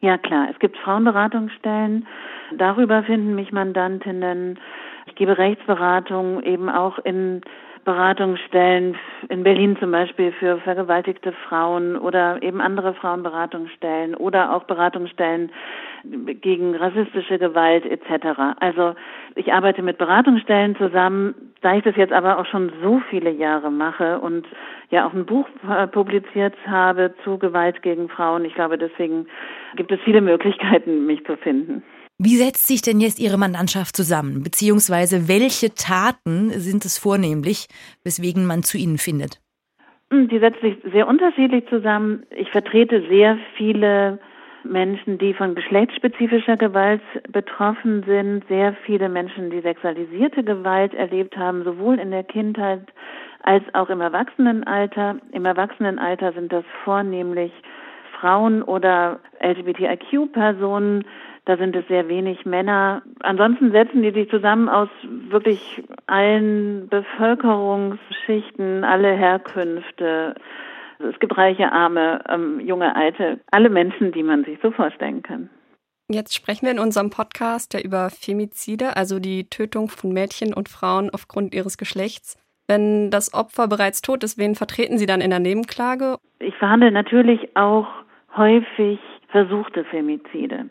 Ja 0.00 0.18
klar, 0.18 0.48
es 0.50 0.58
gibt 0.58 0.76
Frauenberatungsstellen. 0.78 2.08
Darüber 2.58 3.04
finden 3.04 3.36
mich 3.36 3.52
Mandantinnen. 3.52 4.58
Ich 5.06 5.14
gebe 5.14 5.38
Rechtsberatung 5.38 6.42
eben 6.42 6.68
auch 6.68 6.98
in 6.98 7.42
Beratungsstellen 7.84 8.96
in 9.28 9.42
Berlin 9.42 9.76
zum 9.78 9.90
Beispiel 9.90 10.32
für 10.32 10.58
vergewaltigte 10.58 11.32
Frauen 11.48 11.96
oder 11.96 12.42
eben 12.42 12.60
andere 12.60 12.94
Frauenberatungsstellen 12.94 14.14
oder 14.14 14.54
auch 14.54 14.64
Beratungsstellen 14.64 15.52
gegen 16.02 16.74
rassistische 16.74 17.38
Gewalt 17.38 17.84
etc. 17.86 18.56
Also 18.60 18.94
ich 19.34 19.52
arbeite 19.52 19.82
mit 19.82 19.98
Beratungsstellen 19.98 20.76
zusammen, 20.76 21.34
da 21.60 21.76
ich 21.76 21.84
das 21.84 21.96
jetzt 21.96 22.12
aber 22.12 22.38
auch 22.38 22.46
schon 22.46 22.72
so 22.82 23.00
viele 23.10 23.30
Jahre 23.30 23.70
mache 23.70 24.18
und 24.18 24.46
ja 24.90 25.06
auch 25.06 25.12
ein 25.12 25.26
Buch 25.26 25.46
publiziert 25.92 26.54
habe 26.66 27.14
zu 27.24 27.38
Gewalt 27.38 27.82
gegen 27.82 28.08
Frauen. 28.08 28.44
Ich 28.44 28.54
glaube, 28.54 28.78
deswegen 28.78 29.26
gibt 29.76 29.92
es 29.92 30.00
viele 30.00 30.20
Möglichkeiten, 30.20 31.06
mich 31.06 31.24
zu 31.24 31.36
finden. 31.36 31.82
Wie 32.18 32.36
setzt 32.36 32.68
sich 32.68 32.80
denn 32.80 33.00
jetzt 33.00 33.18
Ihre 33.18 33.38
Mandantschaft 33.38 33.96
zusammen? 33.96 34.42
Beziehungsweise 34.44 35.28
welche 35.28 35.74
Taten 35.74 36.50
sind 36.50 36.84
es 36.84 36.96
vornehmlich, 36.96 37.66
weswegen 38.04 38.46
man 38.46 38.62
zu 38.62 38.78
Ihnen 38.78 38.98
findet? 38.98 39.40
Hm, 40.10 40.28
die 40.28 40.38
setzt 40.38 40.60
sich 40.60 40.76
sehr 40.92 41.08
unterschiedlich 41.08 41.64
zusammen. 41.68 42.24
Ich 42.30 42.50
vertrete 42.50 43.02
sehr 43.08 43.36
viele 43.56 44.20
Menschen, 44.62 45.18
die 45.18 45.34
von 45.34 45.56
geschlechtsspezifischer 45.56 46.56
Gewalt 46.56 47.02
betroffen 47.30 48.04
sind, 48.06 48.44
sehr 48.48 48.74
viele 48.86 49.08
Menschen, 49.08 49.50
die 49.50 49.60
sexualisierte 49.60 50.44
Gewalt 50.44 50.94
erlebt 50.94 51.36
haben, 51.36 51.64
sowohl 51.64 51.98
in 51.98 52.12
der 52.12 52.24
Kindheit 52.24 52.86
als 53.42 53.62
auch 53.74 53.90
im 53.90 54.00
Erwachsenenalter. 54.00 55.16
Im 55.32 55.44
Erwachsenenalter 55.44 56.32
sind 56.32 56.52
das 56.52 56.64
vornehmlich 56.84 57.52
Frauen 58.18 58.62
oder 58.62 59.20
LGBTIQ-Personen. 59.40 61.04
Da 61.46 61.58
sind 61.58 61.76
es 61.76 61.86
sehr 61.88 62.08
wenig 62.08 62.46
Männer. 62.46 63.02
Ansonsten 63.20 63.70
setzen 63.70 64.02
die 64.02 64.12
sich 64.12 64.30
zusammen 64.30 64.70
aus 64.70 64.88
wirklich 65.28 65.82
allen 66.06 66.88
Bevölkerungsschichten, 66.88 68.82
alle 68.82 69.12
Herkünfte. 69.12 70.34
Es 70.98 71.18
gibt 71.18 71.36
reiche, 71.36 71.70
arme, 71.70 72.24
ähm, 72.28 72.60
junge, 72.60 72.96
alte, 72.96 73.40
alle 73.50 73.68
Menschen, 73.68 74.12
die 74.12 74.22
man 74.22 74.44
sich 74.44 74.58
so 74.62 74.70
vorstellen 74.70 75.22
kann. 75.22 75.50
Jetzt 76.10 76.34
sprechen 76.34 76.66
wir 76.66 76.72
in 76.72 76.78
unserem 76.78 77.10
Podcast 77.10 77.74
ja 77.74 77.80
über 77.80 78.08
Femizide, 78.10 78.96
also 78.96 79.18
die 79.18 79.48
Tötung 79.48 79.88
von 79.88 80.12
Mädchen 80.12 80.54
und 80.54 80.68
Frauen 80.68 81.10
aufgrund 81.10 81.54
ihres 81.54 81.76
Geschlechts. 81.76 82.38
Wenn 82.66 83.10
das 83.10 83.34
Opfer 83.34 83.68
bereits 83.68 84.00
tot 84.00 84.24
ist, 84.24 84.38
wen 84.38 84.54
vertreten 84.54 84.96
Sie 84.96 85.06
dann 85.06 85.20
in 85.20 85.30
der 85.30 85.40
Nebenklage? 85.40 86.16
Ich 86.38 86.54
verhandle 86.56 86.90
natürlich 86.90 87.54
auch 87.56 87.86
häufig 88.36 88.98
versuchte 89.28 89.84
Femizide. 89.84 90.70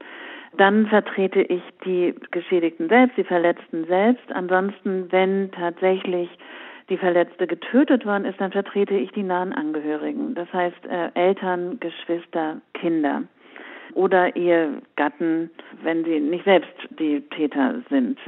Dann 0.58 0.88
vertrete 0.88 1.42
ich 1.42 1.64
die 1.84 2.14
Geschädigten 2.32 2.88
selbst, 2.88 3.18
die 3.18 3.24
Verletzten 3.24 3.86
selbst. 3.86 4.32
Ansonsten, 4.32 5.12
wenn 5.12 5.52
tatsächlich 5.52 6.30
die 6.90 6.98
Verletzte 6.98 7.48
getötet 7.48 8.06
worden 8.06 8.26
ist, 8.26 8.40
dann 8.40 8.52
vertrete 8.52 8.94
ich 8.94 9.12
die 9.12 9.24
nahen 9.24 9.54
Angehörigen. 9.54 10.36
Das 10.36 10.52
heißt 10.54 10.86
äh, 10.86 11.10
Eltern, 11.16 11.80
Geschwister, 11.80 12.62
Kinder 12.74 13.24
oder 13.94 14.36
ihr 14.36 14.82
Gatten, 14.96 15.50
wenn 15.82 16.04
sie 16.04 16.20
nicht 16.20 16.46
selbst 16.46 16.74
die 17.00 17.22
Täter 17.30 17.82
sind. 17.90 18.20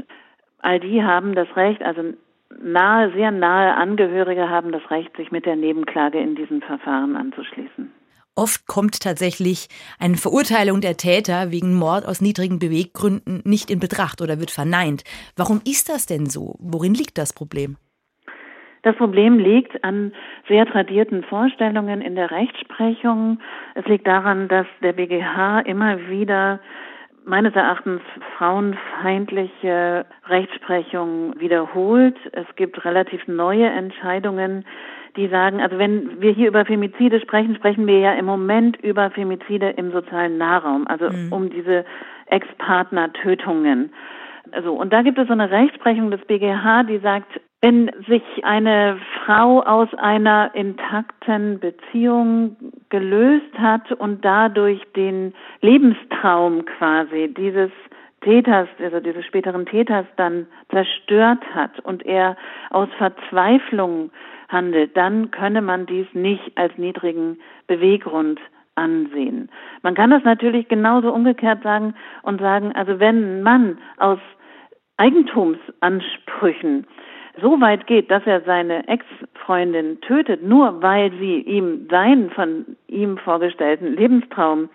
All 0.60 0.79
die 0.79 1.03
haben 1.03 1.36
das 1.36 1.48
Recht, 1.55 1.84
also 1.84 2.13
nahe, 2.62 3.12
sehr 3.12 3.32
nahe 3.32 3.75
Angehörige 3.75 4.50
haben 4.50 4.72
das 4.72 4.89
Recht, 4.89 5.15
sich 5.17 5.32
mit 5.32 5.46
der 5.46 5.55
Nebenklage 5.55 6.20
in 6.20 6.36
diesen 6.36 6.62
Verfahren 6.62 7.15
anzuschließen. 7.15 7.91
Oft 8.36 8.68
kommt 8.68 9.00
tatsächlich 9.00 9.70
eine 9.98 10.18
Verurteilung 10.18 10.82
der 10.82 10.98
Täter 10.98 11.51
wegen 11.51 11.74
Mord 11.74 12.06
aus 12.06 12.20
niedrigen 12.20 12.60
Beweggründen 12.60 13.42
nicht 13.46 13.72
in 13.72 13.80
Betracht 13.80 14.22
oder 14.22 14.39
wird 14.39 14.51
verneint. 14.51 15.04
Warum 15.38 15.62
ist 15.65 15.88
das 15.88 16.06
denn 16.06 16.25
so? 16.25 16.56
Worin 16.60 16.94
liegt 16.94 17.18
das 17.18 17.32
Problem? 17.32 17.77
Das 18.84 18.96
Problem 18.98 19.39
liegt 19.39 19.84
an 19.86 20.13
sehr 20.50 20.65
tradierten 20.65 21.24
Vorstellungen 21.24 22.01
in 22.01 22.15
der 22.15 22.30
Rechtsprechung. 22.30 23.39
Es 23.74 23.86
liegt 23.86 24.06
daran, 24.06 24.48
dass 24.48 24.68
der 24.84 24.94
BGH 24.94 25.62
immer 25.62 26.08
wieder 26.10 26.60
meines 27.25 27.56
Erachtens 27.56 28.01
frauenfeindliche 28.38 30.06
Rechtsprechung 30.27 31.39
wiederholt. 31.39 32.18
Es 32.34 32.46
gibt 32.56 32.86
relativ 32.86 33.27
neue 33.27 33.65
Entscheidungen, 33.65 34.65
die 35.15 35.27
sagen, 35.27 35.62
also 35.62 35.77
wenn 35.77 36.22
wir 36.22 36.31
hier 36.31 36.48
über 36.48 36.65
Femizide 36.65 37.19
sprechen, 37.22 37.55
sprechen 37.55 37.88
wir 37.88 38.00
ja 38.00 38.13
im 38.13 38.25
Moment 38.25 38.77
über 38.84 39.10
Femizide 39.12 39.69
im 39.72 39.91
sozialen 39.91 40.38
Nahraum, 40.38 40.88
also 40.88 41.10
mhm. 41.10 41.31
um 41.31 41.50
diese 41.50 41.86
Ex-Partner-Tötungen. 42.27 43.93
Also, 44.51 44.74
und 44.74 44.93
da 44.93 45.01
gibt 45.01 45.17
es 45.17 45.27
so 45.27 45.34
eine 45.34 45.50
Rechtsprechung 45.50 46.12
des 46.12 46.22
BGH, 46.25 46.84
die 46.84 47.00
sagt, 47.00 47.39
wenn 47.62 47.89
sich 48.07 48.22
eine 48.43 49.00
Frau 49.15 49.62
aus 49.62 49.91
einer 49.95 50.51
intakten 50.53 51.60
Beziehung 51.60 52.57
gelöst 52.89 53.57
hat 53.57 53.91
und 53.91 54.24
dadurch 54.24 54.79
den 54.95 55.34
Lebenstraum 55.62 56.65
quasi 56.65 57.34
dieses 57.36 57.72
Täters, 58.22 58.67
also 58.79 59.00
dieses 59.00 59.25
späteren 59.25 59.65
Täters 59.65 60.05
dann 60.15 60.45
zerstört 60.69 61.43
hat 61.55 61.79
und 61.79 62.05
er 62.05 62.38
aus 62.69 62.89
Verzweiflung 62.98 64.12
handelt, 64.55 64.95
dann 64.95 65.31
könne 65.31 65.62
man 65.62 65.85
dies 65.85 66.07
nicht 66.13 66.57
als 66.57 66.77
niedrigen 66.77 67.39
Beweggrund 67.67 68.39
ansehen. 68.75 69.50
Man 69.81 69.95
kann 69.95 70.12
das 70.12 70.24
natürlich 70.24 70.69
genauso 70.69 71.12
umgekehrt 71.12 71.62
sagen 71.63 71.93
und 72.24 72.39
sagen, 72.39 72.71
also 72.74 73.00
wenn 73.00 73.39
ein 73.39 73.43
Mann 73.43 73.77
aus 73.97 74.19
Eigentumsansprüchen 74.97 76.88
so 77.41 77.59
weit 77.59 77.85
geht, 77.85 78.09
dass 78.09 78.25
er 78.25 78.41
seine 78.41 78.88
Ex-Freundin 78.88 80.00
tötet, 80.01 80.41
nur 80.41 80.81
weil 80.81 81.12
sie 81.19 81.41
ihm 81.41 81.88
seinen 81.89 82.29
von 82.29 82.77
ihm 82.88 83.17
vorgestellten 83.17 83.97
Lebenstraum 83.97 84.69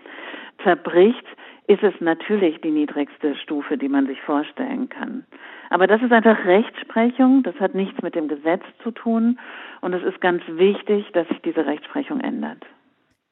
zerbricht, 0.63 1.25
ist 1.69 1.83
es 1.83 1.95
natürlich 2.01 2.61
die 2.61 2.71
niedrigste 2.71 3.35
Stufe, 3.37 3.79
die 3.79 3.89
man 3.89 4.07
sich 4.07 4.21
vorstellen 4.21 4.91
kann. 4.91 5.25
Aber 5.71 5.87
das 5.87 6.03
ist 6.03 6.13
einfach 6.13 6.45
Rechtsprechung, 6.45 7.43
das 7.45 7.55
hat 7.61 7.75
nichts 7.75 8.03
mit 8.03 8.15
dem 8.15 8.29
Gesetz 8.29 8.63
zu 8.83 8.91
tun 8.91 9.39
und 9.81 9.95
es 9.95 10.03
ist 10.03 10.21
ganz 10.21 10.43
wichtig, 10.49 11.07
dass 11.13 11.27
sich 11.29 11.41
diese 11.43 11.65
Rechtsprechung 11.65 12.21
ändert. 12.21 12.59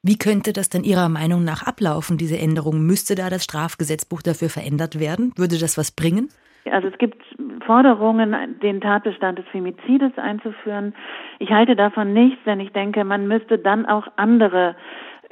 Wie 0.01 0.17
könnte 0.17 0.53
das 0.53 0.69
denn 0.69 0.85
Ihrer 0.85 1.09
Meinung 1.09 1.43
nach 1.43 1.67
ablaufen, 1.67 2.17
diese 2.17 2.39
Änderung? 2.39 2.85
Müsste 2.85 3.15
da 3.15 3.29
das 3.29 3.43
Strafgesetzbuch 3.43 4.21
dafür 4.21 4.49
verändert 4.49 4.99
werden? 4.99 5.33
Würde 5.35 5.59
das 5.59 5.77
was 5.77 5.91
bringen? 5.91 6.29
Also 6.71 6.87
es 6.87 6.97
gibt 6.97 7.21
Forderungen, 7.65 8.59
den 8.61 8.79
Tatbestand 8.79 9.39
des 9.39 9.47
Femizides 9.47 10.17
einzuführen. 10.17 10.93
Ich 11.39 11.49
halte 11.49 11.75
davon 11.75 12.13
nichts, 12.13 12.39
denn 12.45 12.61
ich 12.61 12.71
denke, 12.71 13.03
man 13.03 13.27
müsste 13.27 13.57
dann 13.57 13.85
auch 13.85 14.07
andere 14.15 14.75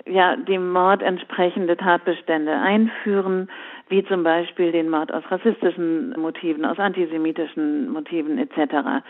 ja, 0.06 0.36
dem 0.36 0.72
Mord 0.72 1.02
entsprechende 1.02 1.76
Tatbestände 1.76 2.54
einführen, 2.54 3.50
wie 3.90 4.04
zum 4.06 4.24
Beispiel 4.24 4.72
den 4.72 4.90
Mord 4.90 5.14
aus 5.14 5.24
rassistischen 5.30 6.12
Motiven, 6.20 6.66
aus 6.66 6.80
antisemitischen 6.80 7.90
Motiven 7.90 8.38
etc. 8.38 9.04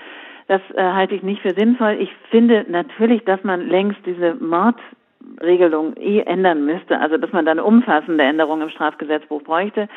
Das 0.48 0.62
äh, 0.75 0.81
halte 0.81 1.15
ich 1.15 1.24
nicht 1.24 1.41
für 1.41 1.53
sinnvoll. 1.53 1.98
Ich 2.00 2.10
finde 2.29 2.65
natürlich, 2.69 3.24
dass 3.25 3.43
man 3.43 3.67
längst 3.67 4.00
diese 4.05 4.36
Mordregelung 4.36 5.96
eh 5.98 6.22
ändern 6.22 6.65
müsste, 6.65 7.00
also 7.00 7.17
dass 7.17 7.31
man 7.31 7.46
da 7.46 7.51
eine 7.51 7.63
umfassende 7.63 8.24
Änderung 8.24 8.62
im 8.62 8.69
Strafgesetzbuch 8.69 9.43
bräuchte. 9.43 9.89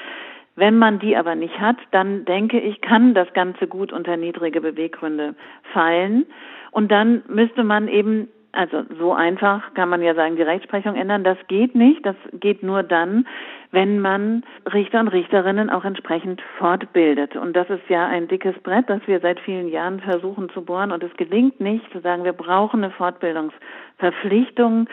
Wenn 0.57 0.79
man 0.79 0.99
die 0.99 1.17
aber 1.17 1.37
nicht 1.37 1.59
hat, 1.61 1.77
dann 1.93 2.25
denke 2.25 2.59
ich, 2.59 2.81
kann 2.81 3.15
das 3.15 3.33
Ganze 3.33 3.67
gut 3.67 3.93
unter 3.93 4.17
niedrige 4.17 4.61
Beweggründe 4.61 5.35
fallen. 5.73 6.27
Und 6.73 6.91
dann 6.91 7.23
müsste 7.29 7.65
man 7.65 7.89
eben, 7.89 8.29
also 8.53 8.83
so 8.99 9.13
einfach 9.13 9.73
kann 9.75 9.89
man 9.89 10.03
ja 10.03 10.15
sagen, 10.15 10.37
die 10.37 10.43
Rechtsprechung 10.43 10.97
ändern. 10.97 11.25
Das 11.25 11.39
geht 11.49 11.75
nicht. 11.75 12.05
Das 12.05 12.17
geht 12.33 12.63
nur 12.63 12.83
dann, 12.83 13.27
wenn 13.73 14.01
man 14.01 14.45
Richter 14.73 15.01
und 15.01 15.09
Richterinnen 15.09 15.71
auch 15.71 15.85
entsprechend 15.85 16.43
fortbildet. 16.59 17.37
Und 17.37 17.55
das 17.55 17.71
ist 17.71 17.89
ja 17.89 18.07
ein 18.07 18.29
dickes 18.29 18.59
Brett, 18.63 18.89
das 18.89 19.01
wir 19.07 19.21
seit 19.21 19.39
vielen 19.41 19.69
Jahren 19.69 20.01
versuchen 20.01 20.51
zu 20.51 20.63
bohren. 20.65 20.91
Und 20.93 21.03
es 21.05 21.17
gelingt 21.17 21.61
nicht 21.61 21.91
zu 21.93 22.01
sagen, 22.01 22.25
wir 22.25 22.33
brauchen 22.33 22.83
eine 22.83 22.93
Fortbildungsverpflichtung. 22.93 24.89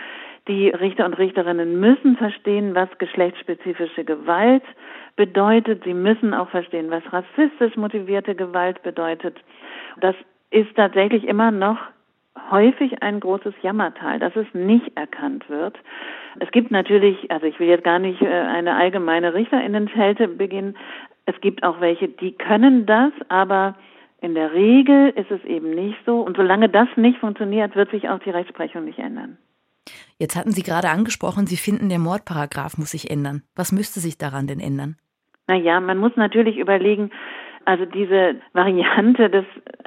Die 0.48 0.70
Richter 0.70 1.06
und 1.06 1.16
Richterinnen 1.18 1.80
müssen 1.80 2.16
verstehen, 2.18 2.76
was 2.76 2.90
geschlechtsspezifische 3.00 4.06
Gewalt 4.06 4.64
bedeutet. 5.16 5.84
Sie 5.84 5.94
müssen 5.94 6.34
auch 6.34 6.50
verstehen, 6.50 6.90
was 6.90 7.04
rassistisch 7.12 7.76
motivierte 7.76 8.36
Gewalt 8.36 8.82
bedeutet. 8.84 9.38
Das 10.00 10.16
ist 10.52 10.74
tatsächlich 10.76 11.28
immer 11.28 11.52
noch 11.52 11.78
häufig 12.52 13.02
ein 13.02 13.20
großes 13.20 13.54
Jammertal, 13.62 14.20
dass 14.20 14.36
es 14.36 14.48
nicht 14.54 14.96
erkannt 14.96 15.50
wird. 15.50 15.78
Es 16.40 16.52
gibt 16.52 16.72
natürlich, 16.72 17.32
also 17.32 17.46
ich 17.46 17.60
will 17.60 17.68
jetzt 17.68 17.84
gar 17.84 18.00
nicht 18.00 18.22
äh, 18.22 18.28
eine 18.28 18.76
allgemeine 18.76 19.34
Richterinnenschelte 19.34 20.28
beginnen. 20.28 20.78
Es 21.26 21.40
gibt 21.42 21.64
auch 21.64 21.82
welche, 21.82 22.08
die 22.08 22.34
können 22.34 22.86
das, 22.86 23.12
aber 23.30 23.76
in 24.22 24.34
der 24.34 24.54
Regel 24.54 25.10
ist 25.10 25.30
es 25.32 25.44
eben 25.46 25.72
nicht 25.72 25.98
so. 26.06 26.22
Und 26.22 26.38
solange 26.38 26.70
das 26.70 26.88
nicht 26.96 27.20
funktioniert, 27.20 27.76
wird 27.76 27.92
sich 27.92 28.10
auch 28.10 28.20
die 28.20 28.32
Rechtsprechung 28.32 28.86
nicht 28.86 29.00
ändern. 29.00 29.38
Jetzt 30.18 30.36
hatten 30.36 30.52
Sie 30.52 30.64
gerade 30.64 30.90
angesprochen, 30.90 31.48
Sie 31.48 31.58
finden, 31.58 31.90
der 31.90 32.00
Mordparagraf 32.00 32.78
muss 32.78 32.92
sich 32.92 33.10
ändern. 33.10 33.44
Was 33.56 33.72
müsste 33.72 34.00
sich 34.00 34.18
daran 34.18 34.48
denn 34.48 34.60
ändern? 34.60 34.98
Naja, 35.48 35.80
man 35.80 35.98
muss 35.98 36.12
natürlich 36.16 36.58
überlegen, 36.58 37.12
also 37.68 37.84
diese 37.84 38.36
Variante 38.54 39.30
des, 39.30 39.44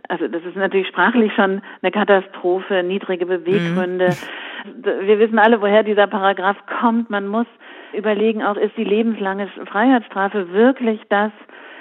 also 0.08 0.28
das 0.28 0.44
ist 0.44 0.54
natürlich 0.54 0.88
sprachlich 0.88 1.32
schon 1.32 1.62
eine 1.80 1.90
Katastrophe, 1.90 2.82
niedrige 2.82 3.25
Beweggründe. 3.25 4.10
Mhm. 4.10 5.06
Wir 5.06 5.18
wissen 5.18 5.38
alle, 5.38 5.62
woher 5.62 5.82
dieser 5.82 6.06
Paragraph 6.06 6.58
kommt. 6.78 7.08
Man 7.08 7.26
muss 7.26 7.46
überlegen, 7.94 8.42
auch 8.42 8.58
ist 8.58 8.76
die 8.76 8.84
lebenslange 8.84 9.49
Freiheitsstrafe 9.64 10.52
wirklich 10.52 11.00
das, 11.08 11.32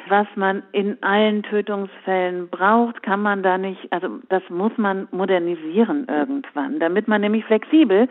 was 0.08 0.26
man 0.36 0.64
in 0.72 0.98
allen 1.04 1.44
Tötungsfällen 1.44 2.48
braucht, 2.48 3.04
kann 3.04 3.22
man 3.22 3.44
da 3.44 3.58
nicht, 3.58 3.92
also 3.92 4.20
das 4.30 4.42
muss 4.50 4.72
man 4.78 5.10
modernisieren 5.12 6.08
irgendwann, 6.08 6.80
damit 6.80 7.10
man 7.10 7.20
nämlich 7.20 7.44
flexibel 7.44 8.08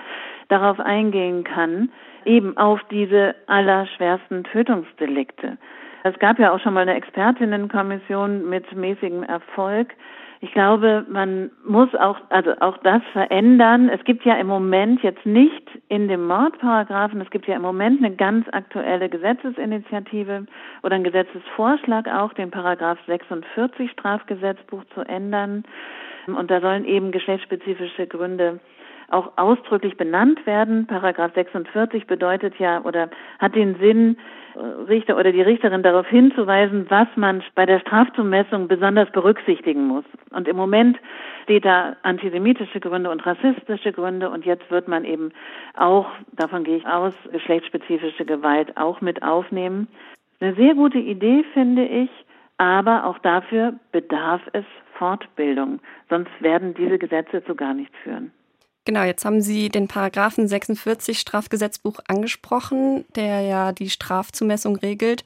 darauf 0.49 0.79
eingehen 0.79 1.43
kann, 1.43 1.89
eben 2.27 2.55
auf 2.59 2.81
diese 2.91 3.35
allerschwersten 3.47 4.45
Tötungsdelikte. 4.45 5.57
Es 6.05 6.19
gab 6.19 6.39
ja 6.39 6.53
auch 6.53 6.61
schon 6.61 6.75
mal 6.75 6.83
eine 6.83 6.95
Expertinnenkommission 6.95 8.49
mit 8.49 8.73
mäßigem 8.75 9.23
Erfolg, 9.25 9.95
Ich 10.41 10.53
glaube, 10.53 11.05
man 11.09 11.51
muss 11.67 11.93
auch, 11.97 12.19
also 12.29 12.53
auch 12.61 12.77
das 12.79 13.03
verändern. 13.13 13.89
Es 13.89 14.05
gibt 14.05 14.25
ja 14.25 14.37
im 14.37 14.47
Moment 14.47 15.03
jetzt 15.03 15.27
nicht 15.27 15.69
in 15.89 16.07
dem 16.07 16.29
Mordparagraphen, 16.29 17.21
es 17.21 17.31
gibt 17.31 17.49
ja 17.49 17.57
im 17.57 17.63
Moment 17.63 18.05
eine 18.05 18.15
ganz 18.15 18.47
aktuelle 18.53 19.09
Gesetzesinitiative 19.09 20.47
oder 20.85 20.95
einen 20.95 21.03
Gesetzesvorschlag 21.03 22.07
auch, 22.09 22.33
den 22.35 22.53
Paragraph 22.53 22.99
46 23.07 23.91
Strafgesetzbuch 23.91 24.85
zu 24.95 25.01
ändern. 25.01 25.65
Und 26.29 26.51
da 26.51 26.61
sollen 26.61 26.85
eben 26.85 27.11
geschlechtsspezifische 27.11 28.07
Gründe 28.07 28.61
auch 29.11 29.33
ausdrücklich 29.37 29.97
benannt 29.97 30.45
werden. 30.47 30.87
Paragraph 30.87 31.33
46 31.35 32.07
bedeutet 32.07 32.59
ja 32.59 32.83
oder 32.83 33.09
hat 33.39 33.55
den 33.55 33.77
Sinn, 33.77 34.19
äh, 34.55 34.59
Richter 34.59 35.17
oder 35.17 35.33
die 35.33 35.43
Richterin 35.43 35.83
darauf 35.83 36.07
hinzuweisen, 36.07 36.87
was 36.89 37.09
man 37.17 37.43
bei 37.55 37.65
der 37.65 37.81
Strafzumessung 37.81 38.69
besonders 38.69 39.11
berücksichtigen 39.13 39.87
muss. 39.87 40.05
Und 40.31 40.47
im 40.47 40.57
Moment 40.57 40.99
steht 41.45 41.65
da 41.65 41.97
antisemitische 42.03 42.81
Gründe 42.81 43.11
und 43.11 43.25
rassistische 43.25 43.93
Gründe 43.93 44.29
und 44.29 44.45
jetzt 44.45 44.71
wird 44.71 44.89
man 44.89 45.05
eben 45.05 45.31
auch, 45.75 46.07
davon 46.33 46.65
gehe 46.65 46.77
ich 46.77 46.87
aus, 46.87 47.15
geschlechtsspezifische 47.33 48.27
Gewalt 48.27 48.77
auch 48.77 49.01
mit 49.01 49.23
aufnehmen. 49.23 49.89
Eine 50.41 50.55
sehr 50.55 50.75
gute 50.75 50.99
Idee 50.99 51.45
finde 51.55 51.85
ich, 51.85 52.11
aber 52.59 53.07
auch 53.07 53.19
dafür 53.19 53.75
bedarf 53.93 54.43
es 54.53 54.65
Fortbildung, 54.95 55.81
sonst 56.11 56.31
werden 56.41 56.75
diese 56.75 56.99
Gesetze 56.99 57.43
zu 57.45 57.55
gar 57.55 57.73
nichts 57.73 57.97
führen. 58.03 58.33
Genau, 58.89 59.03
jetzt 59.03 59.27
haben 59.27 59.43
Sie 59.43 59.69
den 59.69 59.87
Paragraphen 59.87 60.49
46 60.49 61.19
Strafgesetzbuch 61.19 61.99
angesprochen, 62.09 63.05
der 63.15 63.43
ja 63.43 63.73
die 63.73 63.91
Strafzumessung 63.91 64.77
regelt. 64.77 65.25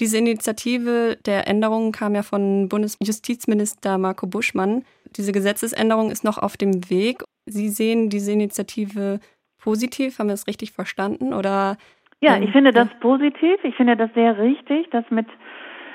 Diese 0.00 0.18
Initiative 0.18 1.16
der 1.24 1.46
Änderungen 1.46 1.92
kam 1.92 2.16
ja 2.16 2.24
von 2.24 2.68
Bundesjustizminister 2.68 3.98
Marco 3.98 4.26
Buschmann. 4.26 4.84
Diese 5.16 5.30
Gesetzesänderung 5.30 6.10
ist 6.10 6.24
noch 6.24 6.38
auf 6.38 6.56
dem 6.56 6.90
Weg. 6.90 7.22
Sie 7.46 7.68
sehen 7.68 8.10
diese 8.10 8.32
Initiative 8.32 9.20
positiv, 9.62 10.18
haben 10.18 10.26
wir 10.26 10.34
es 10.34 10.48
richtig 10.48 10.72
verstanden? 10.72 11.34
Oder 11.34 11.76
ja, 12.20 12.36
ich 12.38 12.50
finde 12.50 12.72
das 12.72 12.88
positiv. 12.98 13.62
Ich 13.62 13.76
finde 13.76 13.96
das 13.96 14.12
sehr 14.14 14.38
richtig, 14.38 14.90
das 14.90 15.04
mit 15.10 15.28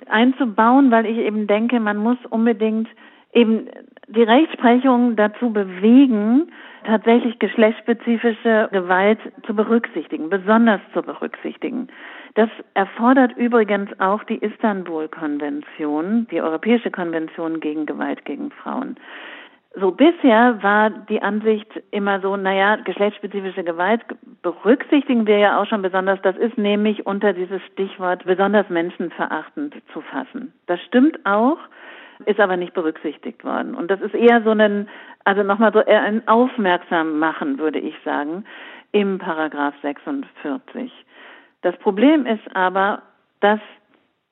einzubauen, 0.08 0.90
weil 0.90 1.06
ich 1.06 1.18
eben 1.18 1.48
denke, 1.48 1.82
man 1.82 1.98
muss 1.98 2.18
unbedingt 2.30 2.88
eben 3.34 3.68
die 4.10 4.24
Rechtsprechung 4.24 5.16
dazu 5.16 5.52
bewegen, 5.52 6.52
tatsächlich 6.86 7.38
geschlechtsspezifische 7.40 8.70
Gewalt 8.72 9.20
zu 9.46 9.54
berücksichtigen, 9.54 10.30
besonders 10.30 10.82
zu 10.94 11.02
berücksichtigen. 11.02 11.88
Das 12.36 12.50
erfordert 12.74 13.36
übrigens 13.38 13.90
auch 14.00 14.24
die 14.24 14.38
Istanbul-Konvention, 14.38 16.28
die 16.32 16.42
Europäische 16.42 16.92
Konvention 16.92 17.60
gegen 17.60 17.86
Gewalt 17.86 18.26
gegen 18.26 18.52
Frauen. 18.52 18.96
So 19.76 19.92
bisher 19.92 20.62
war 20.64 20.90
die 20.90 21.22
Ansicht 21.22 21.68
immer 21.92 22.20
so, 22.22 22.36
naja, 22.36 22.78
geschlechtsspezifische 22.78 23.64
Gewalt 23.64 24.02
berücksichtigen 24.42 25.28
wir 25.28 25.38
ja 25.38 25.62
auch 25.62 25.68
schon 25.68 25.84
besonders. 25.84 26.20
Das 26.24 26.36
ist 26.38 26.58
nämlich 26.58 27.06
unter 27.06 27.34
dieses 27.34 27.62
Stichwort 27.74 28.26
besonders 28.26 28.68
menschenverachtend 28.70 29.76
zu 29.94 30.02
fassen. 30.02 30.54
Das 30.66 30.82
stimmt 30.82 31.24
auch 31.26 31.60
ist 32.26 32.40
aber 32.40 32.58
nicht 32.58 32.74
berücksichtigt 32.74 33.44
worden. 33.44 33.76
Und 33.76 33.90
das 33.90 34.02
ist 34.02 34.14
eher 34.14 34.42
so 34.44 34.52
ein, 34.52 34.90
also 35.24 35.44
nochmal 35.44 35.72
so 35.74 35.82
eher 35.82 36.02
ein 36.02 36.28
Aufmerksam 36.28 37.20
machen, 37.20 37.58
würde 37.60 37.80
ich 37.80 37.96
sagen, 38.04 38.46
im 38.92 39.20
Paragraph 39.20 39.76
46. 39.82 40.92
Das 41.62 41.78
Problem 41.78 42.26
ist 42.26 42.56
aber, 42.56 43.02
dass 43.40 43.60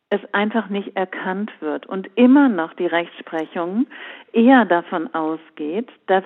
es 0.09 0.21
einfach 0.33 0.69
nicht 0.69 0.95
erkannt 0.95 1.51
wird 1.59 1.85
und 1.85 2.09
immer 2.15 2.47
noch 2.47 2.73
die 2.73 2.85
Rechtsprechung 2.85 3.87
eher 4.31 4.65
davon 4.65 5.13
ausgeht, 5.13 5.89
dass 6.07 6.23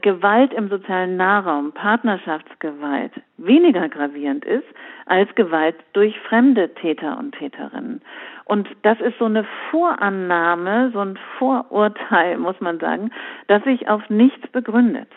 Gewalt 0.00 0.52
im 0.52 0.68
sozialen 0.68 1.16
Nahraum, 1.16 1.72
Partnerschaftsgewalt, 1.72 3.12
weniger 3.36 3.88
gravierend 3.88 4.44
ist 4.44 4.66
als 5.06 5.34
Gewalt 5.34 5.76
durch 5.92 6.14
fremde 6.28 6.72
Täter 6.74 7.18
und 7.18 7.32
Täterinnen. 7.32 8.02
Und 8.44 8.68
das 8.82 9.00
ist 9.00 9.18
so 9.18 9.26
eine 9.26 9.46
Vorannahme, 9.70 10.90
so 10.92 11.00
ein 11.00 11.18
Vorurteil, 11.38 12.38
muss 12.38 12.60
man 12.60 12.78
sagen, 12.78 13.10
das 13.46 13.62
sich 13.64 13.88
auf 13.88 14.08
nichts 14.08 14.46
begründet. 14.52 15.10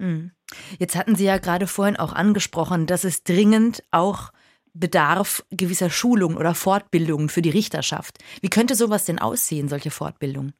Hm. 0.00 0.32
Jetzt 0.78 0.96
hatten 0.96 1.14
Sie 1.14 1.24
ja 1.24 1.38
gerade 1.38 1.66
vorhin 1.66 1.96
auch 1.96 2.12
angesprochen, 2.12 2.86
dass 2.86 3.04
es 3.04 3.24
dringend 3.24 3.82
auch 3.90 4.31
bedarf 4.74 5.42
gewisser 5.50 5.90
Schulungen 5.90 6.36
oder 6.36 6.54
Fortbildungen 6.54 7.28
für 7.28 7.42
die 7.42 7.50
Richterschaft. 7.50 8.18
Wie 8.40 8.50
könnte 8.50 8.74
sowas 8.74 9.04
denn 9.04 9.18
aussehen, 9.18 9.68
solche 9.68 9.90
Fortbildungen? 9.90 10.54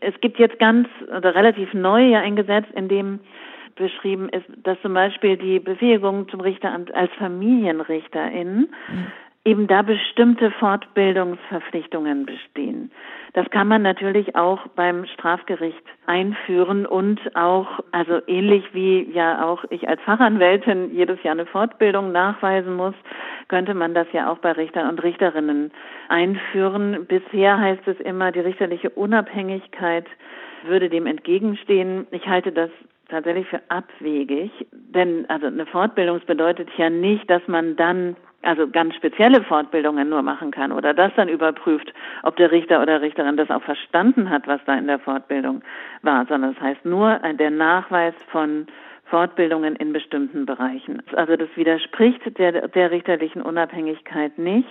Es 0.00 0.14
gibt 0.20 0.38
jetzt 0.38 0.58
ganz 0.58 0.88
oder 1.16 1.34
relativ 1.34 1.72
neu 1.72 2.08
ja 2.08 2.20
ein 2.20 2.36
Gesetz, 2.36 2.66
in 2.74 2.88
dem 2.88 3.20
beschrieben 3.76 4.28
ist, 4.30 4.46
dass 4.64 4.80
zum 4.80 4.94
Beispiel 4.94 5.36
die 5.36 5.58
Befähigung 5.58 6.28
zum 6.28 6.40
Richteramt 6.40 6.94
als 6.94 7.12
Familienrichterin 7.18 8.68
mhm 8.88 9.06
eben 9.46 9.68
da 9.68 9.82
bestimmte 9.82 10.50
Fortbildungsverpflichtungen 10.50 12.26
bestehen. 12.26 12.90
Das 13.32 13.48
kann 13.50 13.68
man 13.68 13.82
natürlich 13.82 14.34
auch 14.34 14.66
beim 14.74 15.06
Strafgericht 15.06 15.82
einführen 16.06 16.84
und 16.84 17.20
auch, 17.36 17.80
also 17.92 18.20
ähnlich 18.26 18.64
wie 18.72 19.08
ja 19.12 19.44
auch 19.44 19.64
ich 19.70 19.88
als 19.88 20.00
Fachanwältin 20.02 20.94
jedes 20.94 21.22
Jahr 21.22 21.34
eine 21.34 21.46
Fortbildung 21.46 22.12
nachweisen 22.12 22.74
muss, 22.74 22.94
könnte 23.48 23.74
man 23.74 23.94
das 23.94 24.08
ja 24.12 24.30
auch 24.30 24.38
bei 24.38 24.52
Richtern 24.52 24.88
und 24.88 25.02
Richterinnen 25.02 25.70
einführen. 26.08 27.06
Bisher 27.06 27.58
heißt 27.58 27.86
es 27.86 28.00
immer, 28.00 28.32
die 28.32 28.40
richterliche 28.40 28.90
Unabhängigkeit 28.90 30.06
würde 30.66 30.88
dem 30.88 31.06
entgegenstehen. 31.06 32.06
Ich 32.10 32.26
halte 32.26 32.52
das 32.52 32.70
tatsächlich 33.08 33.46
für 33.48 33.60
abwegig, 33.68 34.50
denn 34.72 35.26
also 35.28 35.46
eine 35.46 35.66
Fortbildung 35.66 36.20
bedeutet 36.26 36.68
ja 36.76 36.90
nicht, 36.90 37.28
dass 37.30 37.46
man 37.46 37.76
dann 37.76 38.16
also 38.42 38.68
ganz 38.68 38.94
spezielle 38.94 39.42
Fortbildungen 39.42 40.08
nur 40.08 40.22
machen 40.22 40.50
kann 40.50 40.72
oder 40.72 40.94
das 40.94 41.12
dann 41.16 41.28
überprüft, 41.28 41.92
ob 42.22 42.36
der 42.36 42.50
Richter 42.52 42.80
oder 42.80 43.00
Richterin 43.00 43.36
das 43.36 43.50
auch 43.50 43.62
verstanden 43.62 44.30
hat, 44.30 44.46
was 44.46 44.60
da 44.66 44.74
in 44.74 44.86
der 44.86 44.98
Fortbildung 44.98 45.62
war, 46.02 46.26
sondern 46.26 46.50
es 46.50 46.56
das 46.56 46.64
heißt 46.64 46.84
nur 46.84 47.18
der 47.18 47.50
Nachweis 47.50 48.14
von 48.30 48.66
Fortbildungen 49.04 49.76
in 49.76 49.92
bestimmten 49.92 50.46
Bereichen. 50.46 51.02
Also 51.14 51.36
das 51.36 51.48
widerspricht 51.54 52.38
der, 52.38 52.68
der 52.68 52.90
richterlichen 52.90 53.42
Unabhängigkeit 53.42 54.36
nicht 54.38 54.68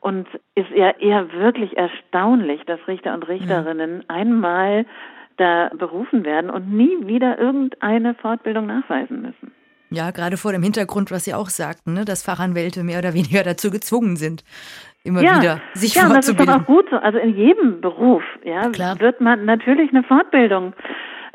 und 0.00 0.26
ist 0.54 0.70
ja 0.70 0.90
eher 0.90 1.32
wirklich 1.32 1.76
erstaunlich, 1.76 2.62
dass 2.64 2.86
Richter 2.88 3.14
und 3.14 3.28
Richterinnen 3.28 4.04
ja. 4.08 4.14
einmal 4.14 4.86
da 5.38 5.70
berufen 5.76 6.24
werden 6.24 6.50
und 6.50 6.72
nie 6.72 7.06
wieder 7.06 7.38
irgendeine 7.38 8.14
Fortbildung 8.14 8.66
nachweisen 8.66 9.22
müssen. 9.22 9.52
Ja, 9.90 10.10
gerade 10.10 10.36
vor 10.36 10.52
dem 10.52 10.62
Hintergrund, 10.62 11.10
was 11.10 11.24
Sie 11.24 11.32
auch 11.32 11.48
sagten, 11.48 11.94
ne, 11.94 12.04
dass 12.04 12.22
Fachanwälte 12.22 12.82
mehr 12.82 12.98
oder 12.98 13.14
weniger 13.14 13.42
dazu 13.44 13.70
gezwungen 13.70 14.16
sind, 14.16 14.44
immer 15.04 15.22
ja, 15.22 15.40
wieder 15.40 15.60
sich 15.72 15.94
ja, 15.94 16.02
fortzubilden. 16.02 16.46
Ja, 16.46 16.52
das 16.52 16.60
ist 16.60 16.68
doch 16.68 16.74
auch 16.74 16.76
gut 16.76 16.90
so. 16.90 16.96
Also 16.96 17.18
in 17.18 17.36
jedem 17.36 17.80
Beruf 17.80 18.22
ja, 18.44 18.68
Klar. 18.68 19.00
wird 19.00 19.20
man 19.20 19.44
natürlich 19.44 19.90
eine 19.90 20.02
Fortbildung 20.02 20.74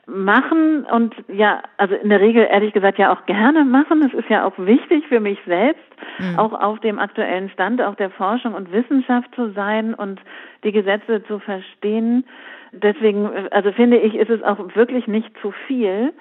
machen 0.05 0.85
und 0.85 1.15
ja, 1.29 1.63
also 1.77 1.95
in 1.95 2.09
der 2.09 2.19
Regel 2.19 2.45
ehrlich 2.49 2.73
gesagt 2.73 2.99
ja 2.99 3.13
auch 3.13 3.25
gerne 3.25 3.63
machen. 3.63 4.03
Es 4.03 4.13
ist 4.13 4.29
ja 4.29 4.45
auch 4.45 4.53
wichtig 4.57 5.07
für 5.07 5.21
mich 5.21 5.39
selbst, 5.47 5.81
mhm. 6.19 6.37
auch 6.37 6.53
auf 6.53 6.79
dem 6.81 6.99
aktuellen 6.99 7.49
Stand 7.49 7.81
auch 7.81 7.95
der 7.95 8.09
Forschung 8.09 8.53
und 8.53 8.71
Wissenschaft 8.71 9.33
zu 9.33 9.51
sein 9.53 9.93
und 9.93 10.19
die 10.63 10.73
Gesetze 10.73 11.23
zu 11.25 11.39
verstehen. 11.39 12.25
Deswegen, 12.73 13.29
also 13.51 13.71
finde 13.71 13.97
ich, 13.97 14.15
ist 14.15 14.29
es 14.29 14.41
auch 14.43 14.57
wirklich 14.75 15.07
nicht 15.07 15.31
zu 15.41 15.51
viel 15.67 16.13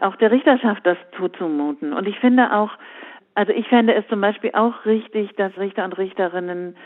auch 0.00 0.16
der 0.16 0.30
Richterschaft 0.30 0.86
das 0.86 0.98
zuzumuten. 1.16 1.92
Und 1.92 2.08
ich 2.08 2.18
finde 2.18 2.52
auch, 2.54 2.70
also 3.34 3.52
ich 3.52 3.68
fände 3.68 3.94
es 3.94 4.06
zum 4.08 4.20
Beispiel 4.20 4.50
auch 4.54 4.84
richtig, 4.84 5.34
dass 5.36 5.56
Richter 5.56 5.84
und 5.84 5.96
Richterinnen 5.96 6.76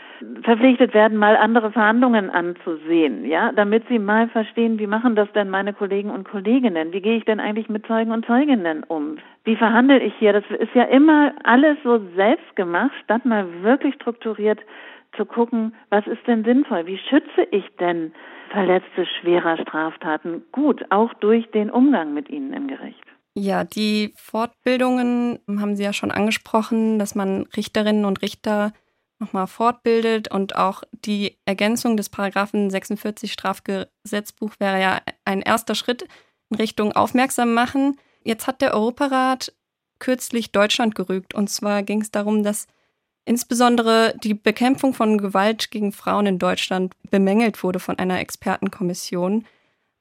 verpflichtet 0.43 0.93
werden, 0.93 1.17
mal 1.17 1.35
andere 1.35 1.71
Verhandlungen 1.71 2.29
anzusehen, 2.29 3.25
ja, 3.25 3.51
damit 3.51 3.87
sie 3.89 3.99
mal 3.99 4.27
verstehen, 4.29 4.77
wie 4.77 4.87
machen 4.87 5.15
das 5.15 5.31
denn 5.33 5.49
meine 5.49 5.73
Kollegen 5.73 6.11
und 6.11 6.27
Kolleginnen? 6.29 6.93
Wie 6.93 7.01
gehe 7.01 7.17
ich 7.17 7.25
denn 7.25 7.39
eigentlich 7.39 7.67
mit 7.67 7.85
Zeugen 7.87 8.11
und 8.11 8.25
Zeuginnen 8.25 8.83
um? 8.83 9.17
Wie 9.43 9.55
verhandle 9.55 9.99
ich 9.99 10.13
hier? 10.15 10.33
Das 10.33 10.43
ist 10.59 10.73
ja 10.75 10.83
immer 10.83 11.33
alles 11.43 11.77
so 11.83 11.99
selbst 12.15 12.55
gemacht, 12.55 12.91
statt 13.03 13.25
mal 13.25 13.45
wirklich 13.63 13.95
strukturiert 13.95 14.59
zu 15.17 15.25
gucken, 15.25 15.73
was 15.89 16.05
ist 16.07 16.27
denn 16.27 16.43
sinnvoll? 16.43 16.85
Wie 16.85 16.97
schütze 16.97 17.47
ich 17.51 17.65
denn 17.79 18.11
Verletzte 18.55 19.05
schwerer 19.19 19.57
Straftaten 19.57 20.45
gut, 20.53 20.85
auch 20.89 21.13
durch 21.15 21.45
den 21.51 21.69
Umgang 21.69 22.13
mit 22.13 22.29
ihnen 22.29 22.53
im 22.53 22.69
Gericht? 22.69 23.03
Ja, 23.33 23.65
die 23.65 24.13
Fortbildungen 24.15 25.39
haben 25.59 25.75
Sie 25.75 25.83
ja 25.83 25.91
schon 25.91 26.09
angesprochen, 26.09 26.97
dass 26.97 27.15
man 27.15 27.47
Richterinnen 27.57 28.05
und 28.05 28.21
Richter 28.21 28.71
nochmal 29.19 29.47
fortbildet 29.47 30.31
und 30.31 30.55
auch 30.55 30.83
die 30.93 31.37
Ergänzung 31.43 31.97
des 31.97 32.07
Paragraphen 32.07 32.69
46 32.69 33.33
Strafgesetzbuch 33.33 34.53
wäre 34.59 34.79
ja 34.79 35.01
ein 35.25 35.41
erster 35.41 35.75
Schritt 35.75 36.07
in 36.49 36.55
Richtung 36.55 36.93
Aufmerksam 36.93 37.53
machen. 37.53 37.99
Jetzt 38.23 38.47
hat 38.47 38.61
der 38.61 38.73
Europarat 38.73 39.51
kürzlich 39.99 40.53
Deutschland 40.53 40.95
gerügt 40.95 41.33
und 41.33 41.49
zwar 41.49 41.83
ging 41.83 41.99
es 41.99 42.11
darum, 42.11 42.41
dass 42.41 42.67
insbesondere 43.25 44.13
die 44.23 44.33
Bekämpfung 44.33 44.93
von 44.93 45.17
Gewalt 45.17 45.71
gegen 45.71 45.91
Frauen 45.91 46.25
in 46.25 46.39
Deutschland 46.39 46.93
bemängelt 47.11 47.63
wurde 47.63 47.79
von 47.79 47.99
einer 47.99 48.19
Expertenkommission. 48.19 49.45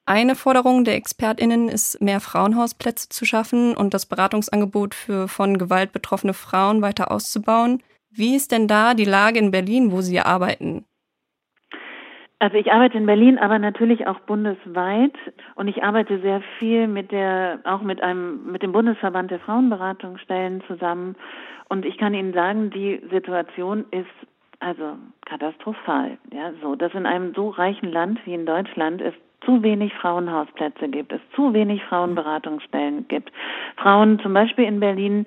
Eine 0.06 0.34
Forderung 0.34 0.84
der 0.84 0.96
ExpertInnen 0.96 1.68
ist, 1.68 2.02
mehr 2.02 2.20
Frauenhausplätze 2.20 3.08
zu 3.08 3.24
schaffen 3.24 3.74
und 3.74 3.94
das 3.94 4.04
Beratungsangebot 4.04 4.94
für 4.94 5.28
von 5.28 5.56
Gewalt 5.56 5.92
betroffene 5.92 6.34
Frauen 6.34 6.82
weiter 6.82 7.10
auszubauen. 7.10 7.82
Wie 8.10 8.36
ist 8.36 8.52
denn 8.52 8.68
da 8.68 8.92
die 8.92 9.06
Lage 9.06 9.38
in 9.38 9.50
Berlin, 9.50 9.90
wo 9.90 10.02
Sie 10.02 10.20
arbeiten? 10.20 10.84
Also 12.38 12.58
ich 12.58 12.70
arbeite 12.70 12.98
in 12.98 13.06
Berlin, 13.06 13.38
aber 13.38 13.58
natürlich 13.58 14.06
auch 14.06 14.20
bundesweit 14.20 15.14
und 15.54 15.66
ich 15.68 15.82
arbeite 15.82 16.20
sehr 16.20 16.42
viel 16.58 16.86
mit 16.86 17.10
der 17.10 17.60
auch 17.64 17.80
mit 17.80 18.02
einem 18.02 18.52
mit 18.52 18.62
dem 18.62 18.72
Bundesverband 18.72 19.30
der 19.30 19.40
Frauenberatungsstellen 19.40 20.62
zusammen 20.66 21.16
und 21.68 21.84
ich 21.84 21.98
kann 21.98 22.14
Ihnen 22.14 22.32
sagen, 22.32 22.70
die 22.70 23.00
Situation 23.10 23.84
ist 23.90 24.06
also 24.60 24.96
katastrophal, 25.26 26.18
ja, 26.32 26.52
so, 26.62 26.74
dass 26.74 26.94
in 26.94 27.06
einem 27.06 27.34
so 27.34 27.50
reichen 27.50 27.90
Land 27.90 28.18
wie 28.24 28.34
in 28.34 28.46
Deutschland 28.46 29.00
es 29.02 29.14
zu 29.44 29.62
wenig 29.62 29.92
Frauenhausplätze 29.94 30.88
gibt, 30.88 31.12
es 31.12 31.20
zu 31.34 31.52
wenig 31.52 31.82
Frauenberatungsstellen 31.84 33.06
gibt. 33.08 33.30
Frauen 33.76 34.18
zum 34.20 34.32
Beispiel 34.32 34.64
in 34.64 34.80
Berlin 34.80 35.26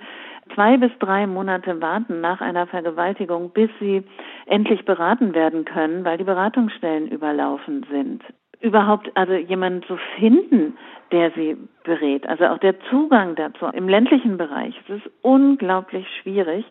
zwei 0.56 0.78
bis 0.78 0.92
drei 1.00 1.28
Monate 1.28 1.82
warten 1.82 2.22
nach 2.22 2.42
einer 2.42 2.68
Vergewaltigung, 2.68 3.52
bis 3.52 3.70
sie 3.80 4.04
endlich 4.46 4.86
beraten 4.86 5.36
werden 5.36 5.66
können, 5.66 6.04
weil 6.04 6.18
die 6.18 6.24
Beratungsstellen 6.24 7.08
überlaufen 7.10 7.86
sind. 7.92 8.24
Überhaupt 8.60 9.12
also 9.16 9.34
jemanden 9.34 9.84
zu 9.84 9.98
finden, 10.18 10.78
der 11.12 11.32
sie 11.32 11.58
berät, 11.84 12.28
also 12.28 12.46
auch 12.46 12.58
der 12.58 12.80
Zugang 12.90 13.36
dazu 13.36 13.68
im 13.68 13.88
ländlichen 13.88 14.38
Bereich, 14.38 14.76
das 14.88 14.98
ist 14.98 15.10
unglaublich 15.22 16.06
schwierig. 16.22 16.66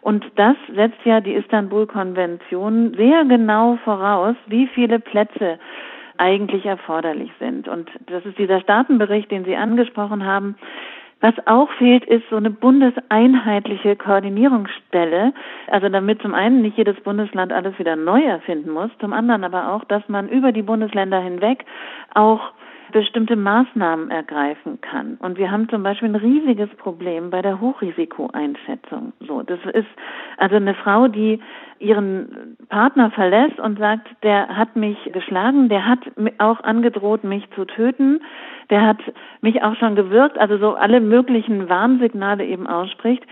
Und 0.00 0.24
das 0.36 0.56
setzt 0.74 1.04
ja 1.04 1.20
die 1.20 1.34
Istanbul-Konvention 1.34 2.94
sehr 2.96 3.24
genau 3.24 3.78
voraus, 3.84 4.36
wie 4.46 4.66
viele 4.68 4.98
Plätze 4.98 5.58
eigentlich 6.16 6.64
erforderlich 6.64 7.30
sind. 7.38 7.68
Und 7.68 7.90
das 8.06 8.24
ist 8.24 8.38
dieser 8.38 8.60
Staatenbericht, 8.60 9.30
den 9.30 9.44
Sie 9.44 9.56
angesprochen 9.56 10.24
haben. 10.24 10.56
Was 11.22 11.34
auch 11.46 11.70
fehlt, 11.78 12.04
ist 12.04 12.24
so 12.30 12.36
eine 12.36 12.50
bundeseinheitliche 12.50 13.94
Koordinierungsstelle. 13.94 15.32
Also 15.68 15.88
damit 15.88 16.20
zum 16.20 16.34
einen 16.34 16.62
nicht 16.62 16.76
jedes 16.76 17.00
Bundesland 17.00 17.52
alles 17.52 17.78
wieder 17.78 17.94
neu 17.94 18.24
erfinden 18.24 18.70
muss, 18.70 18.90
zum 18.98 19.12
anderen 19.12 19.44
aber 19.44 19.72
auch, 19.72 19.84
dass 19.84 20.02
man 20.08 20.28
über 20.28 20.50
die 20.50 20.62
Bundesländer 20.62 21.20
hinweg 21.20 21.64
auch 22.12 22.52
bestimmte 22.92 23.36
Maßnahmen 23.36 24.10
ergreifen 24.10 24.80
kann. 24.80 25.16
Und 25.20 25.38
wir 25.38 25.50
haben 25.50 25.68
zum 25.68 25.82
Beispiel 25.82 26.08
ein 26.08 26.16
riesiges 26.16 26.68
Problem 26.76 27.30
bei 27.30 27.42
der 27.42 27.60
Hochrisikoeinschätzung. 27.60 29.12
So, 29.26 29.42
das 29.42 29.58
ist 29.72 29.88
also 30.36 30.56
eine 30.56 30.74
Frau, 30.74 31.08
die 31.08 31.40
ihren 31.78 32.56
Partner 32.68 33.10
verlässt 33.10 33.58
und 33.58 33.78
sagt, 33.78 34.08
der 34.22 34.48
hat 34.48 34.76
mich 34.76 34.96
geschlagen, 35.12 35.68
der 35.68 35.86
hat 35.86 35.98
auch 36.38 36.60
angedroht, 36.60 37.24
mich 37.24 37.48
zu 37.56 37.64
töten, 37.64 38.20
der 38.70 38.86
hat 38.86 38.98
mich 39.40 39.62
auch 39.62 39.74
schon 39.76 39.96
gewirkt, 39.96 40.38
also 40.38 40.58
so 40.58 40.74
alle 40.74 41.00
möglichen 41.00 41.68
Warnsignale 41.68 42.44
eben 42.44 42.66
ausspricht 42.66 43.24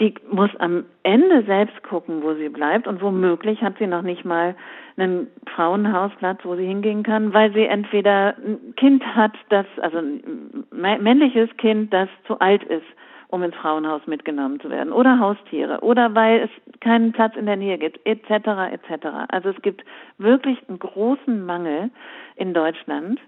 die 0.00 0.14
muss 0.30 0.50
am 0.58 0.84
Ende 1.02 1.42
selbst 1.44 1.82
gucken, 1.82 2.22
wo 2.22 2.34
sie 2.34 2.48
bleibt 2.48 2.86
und 2.86 3.02
womöglich 3.02 3.62
hat 3.62 3.78
sie 3.78 3.86
noch 3.86 4.02
nicht 4.02 4.24
mal 4.24 4.54
einen 4.96 5.28
Frauenhausplatz, 5.54 6.40
wo 6.44 6.54
sie 6.56 6.66
hingehen 6.66 7.02
kann, 7.02 7.32
weil 7.32 7.52
sie 7.52 7.64
entweder 7.64 8.36
ein 8.36 8.74
Kind 8.76 9.04
hat, 9.04 9.32
das, 9.48 9.66
also 9.80 9.98
ein 9.98 10.64
männliches 10.70 11.48
Kind, 11.56 11.92
das 11.92 12.08
zu 12.26 12.38
alt 12.38 12.62
ist, 12.64 12.86
um 13.28 13.42
ins 13.42 13.54
Frauenhaus 13.56 14.06
mitgenommen 14.06 14.60
zu 14.60 14.70
werden, 14.70 14.92
oder 14.92 15.18
Haustiere, 15.18 15.80
oder 15.80 16.14
weil 16.14 16.42
es 16.42 16.80
keinen 16.80 17.12
Platz 17.12 17.36
in 17.36 17.46
der 17.46 17.56
Nähe 17.56 17.78
gibt, 17.78 18.00
etc., 18.06 18.72
etc. 18.72 19.06
Also 19.28 19.50
es 19.50 19.62
gibt 19.62 19.84
wirklich 20.16 20.58
einen 20.68 20.78
großen 20.78 21.44
Mangel 21.44 21.90
in 22.36 22.54
Deutschland 22.54 23.20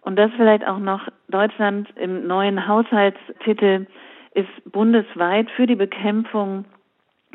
und 0.00 0.16
das 0.16 0.30
vielleicht 0.36 0.66
auch 0.66 0.78
noch 0.78 1.08
Deutschland 1.28 1.88
im 1.96 2.26
neuen 2.26 2.66
Haushaltstitel 2.66 3.86
ist 4.34 4.72
bundesweit 4.72 5.50
für 5.50 5.66
die 5.66 5.76
Bekämpfung 5.76 6.64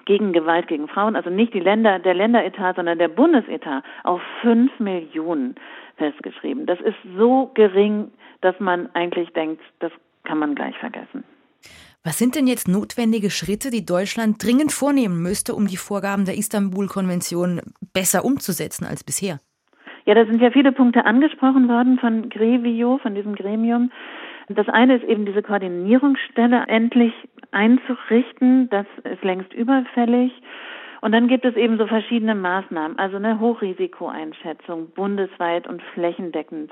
gegen 0.05 0.33
Gewalt 0.33 0.67
gegen 0.67 0.87
Frauen, 0.87 1.15
also 1.15 1.29
nicht 1.29 1.53
die 1.53 1.59
Länder, 1.59 1.99
der 1.99 2.13
Länderetat, 2.13 2.77
sondern 2.77 2.97
der 2.97 3.09
Bundesetat 3.09 3.83
auf 4.03 4.21
fünf 4.41 4.71
Millionen 4.79 5.55
festgeschrieben. 5.97 6.65
Das 6.65 6.79
ist 6.81 6.97
so 7.17 7.51
gering, 7.53 8.11
dass 8.41 8.59
man 8.59 8.89
eigentlich 8.93 9.29
denkt, 9.33 9.61
das 9.79 9.91
kann 10.23 10.39
man 10.39 10.55
gleich 10.55 10.77
vergessen. 10.77 11.23
Was 12.03 12.17
sind 12.17 12.35
denn 12.35 12.47
jetzt 12.47 12.67
notwendige 12.67 13.29
Schritte, 13.29 13.71
die 13.71 13.85
Deutschland 13.85 14.41
dringend 14.43 14.71
vornehmen 14.71 15.21
müsste, 15.21 15.53
um 15.53 15.67
die 15.67 15.77
Vorgaben 15.77 16.25
der 16.25 16.37
Istanbul-Konvention 16.37 17.61
besser 17.93 18.23
umzusetzen 18.23 18.85
als 18.85 19.03
bisher? 19.03 19.39
Ja, 20.05 20.15
da 20.15 20.25
sind 20.25 20.41
ja 20.41 20.49
viele 20.49 20.71
Punkte 20.71 21.05
angesprochen 21.05 21.67
worden 21.67 21.99
von 21.99 22.29
Grevio, 22.29 22.99
von 22.99 23.15
diesem 23.15 23.35
Gremium. 23.35 23.91
Das 24.49 24.67
eine 24.67 24.95
ist 24.95 25.03
eben 25.03 25.25
diese 25.25 25.43
Koordinierungsstelle 25.43 26.65
endlich 26.67 27.13
einzurichten. 27.51 28.69
Das 28.69 28.87
ist 29.03 29.23
längst 29.23 29.53
überfällig. 29.53 30.31
Und 31.01 31.13
dann 31.13 31.27
gibt 31.27 31.45
es 31.45 31.55
eben 31.55 31.77
so 31.77 31.87
verschiedene 31.87 32.35
Maßnahmen, 32.35 32.97
also 32.97 33.17
eine 33.17 33.39
Hochrisikoeinschätzung 33.39 34.89
bundesweit 34.89 35.67
und 35.67 35.81
flächendeckend 35.93 36.71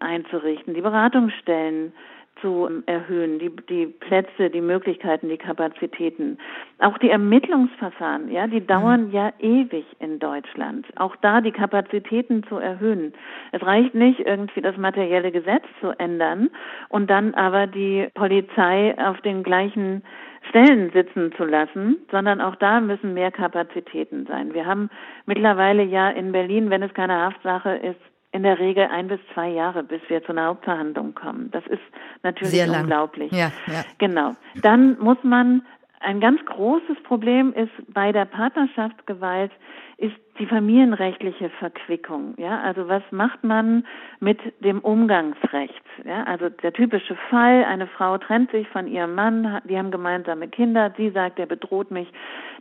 einzurichten, 0.00 0.74
die 0.74 0.80
Beratungsstellen 0.80 1.92
zu 2.40 2.82
erhöhen, 2.86 3.38
die, 3.38 3.50
die 3.68 3.86
Plätze, 3.86 4.50
die 4.50 4.60
Möglichkeiten, 4.60 5.28
die 5.28 5.36
Kapazitäten. 5.36 6.38
Auch 6.78 6.98
die 6.98 7.10
Ermittlungsverfahren, 7.10 8.30
ja, 8.30 8.46
die 8.46 8.66
dauern 8.66 9.06
mhm. 9.06 9.12
ja 9.12 9.32
ewig 9.38 9.84
in 9.98 10.18
Deutschland. 10.18 10.86
Auch 10.96 11.16
da 11.16 11.40
die 11.40 11.52
Kapazitäten 11.52 12.42
zu 12.44 12.56
erhöhen. 12.56 13.12
Es 13.52 13.62
reicht 13.62 13.94
nicht, 13.94 14.20
irgendwie 14.20 14.60
das 14.60 14.76
materielle 14.76 15.32
Gesetz 15.32 15.64
zu 15.80 15.98
ändern 15.98 16.50
und 16.88 17.10
dann 17.10 17.34
aber 17.34 17.66
die 17.66 18.08
Polizei 18.14 18.94
auf 18.98 19.20
den 19.20 19.42
gleichen 19.42 20.02
Stellen 20.48 20.90
sitzen 20.90 21.32
zu 21.36 21.44
lassen, 21.44 21.98
sondern 22.10 22.40
auch 22.40 22.56
da 22.56 22.80
müssen 22.80 23.14
mehr 23.14 23.30
Kapazitäten 23.30 24.26
sein. 24.26 24.54
Wir 24.54 24.66
haben 24.66 24.88
mittlerweile 25.26 25.82
ja 25.82 26.08
in 26.10 26.32
Berlin, 26.32 26.70
wenn 26.70 26.82
es 26.82 26.94
keine 26.94 27.14
Haftsache 27.14 27.76
ist, 27.76 28.00
in 28.32 28.42
der 28.42 28.58
Regel 28.58 28.86
ein 28.86 29.08
bis 29.08 29.20
zwei 29.34 29.48
Jahre, 29.48 29.82
bis 29.82 30.00
wir 30.08 30.22
zu 30.22 30.32
einer 30.32 30.46
Hauptverhandlung 30.46 31.14
kommen. 31.14 31.50
Das 31.50 31.66
ist 31.66 31.82
natürlich 32.22 32.52
Sehr 32.52 32.66
lang. 32.66 32.82
unglaublich. 32.82 33.32
Ja, 33.32 33.50
ja. 33.66 33.84
Genau. 33.98 34.36
Dann 34.62 34.98
muss 35.00 35.18
man 35.22 35.62
ein 36.00 36.20
ganz 36.20 36.42
großes 36.46 37.02
Problem 37.02 37.52
ist 37.52 37.72
bei 37.88 38.10
der 38.10 38.24
Partnerschaftsgewalt 38.24 39.52
ist 39.98 40.16
die 40.38 40.46
familienrechtliche 40.46 41.50
Verquickung. 41.50 42.32
Ja, 42.38 42.58
also 42.62 42.88
was 42.88 43.02
macht 43.10 43.44
man 43.44 43.84
mit 44.18 44.38
dem 44.60 44.80
Umgangsrecht? 44.80 45.84
Ja, 46.06 46.22
also 46.24 46.48
der 46.48 46.72
typische 46.72 47.16
Fall: 47.28 47.64
Eine 47.64 47.86
Frau 47.86 48.16
trennt 48.16 48.50
sich 48.50 48.66
von 48.68 48.86
ihrem 48.86 49.14
Mann, 49.14 49.60
die 49.64 49.76
haben 49.76 49.90
gemeinsame 49.90 50.48
Kinder. 50.48 50.90
Sie 50.96 51.10
sagt, 51.10 51.38
der 51.38 51.44
bedroht 51.44 51.90
mich, 51.90 52.10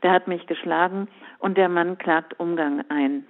der 0.03 0.11
hat 0.11 0.27
mich 0.27 0.45
geschlagen, 0.47 1.07
und 1.37 1.57
der 1.57 1.69
Mann 1.69 1.97
klagt 1.97 2.37
Umgang 2.41 2.83
ein. 2.89 3.25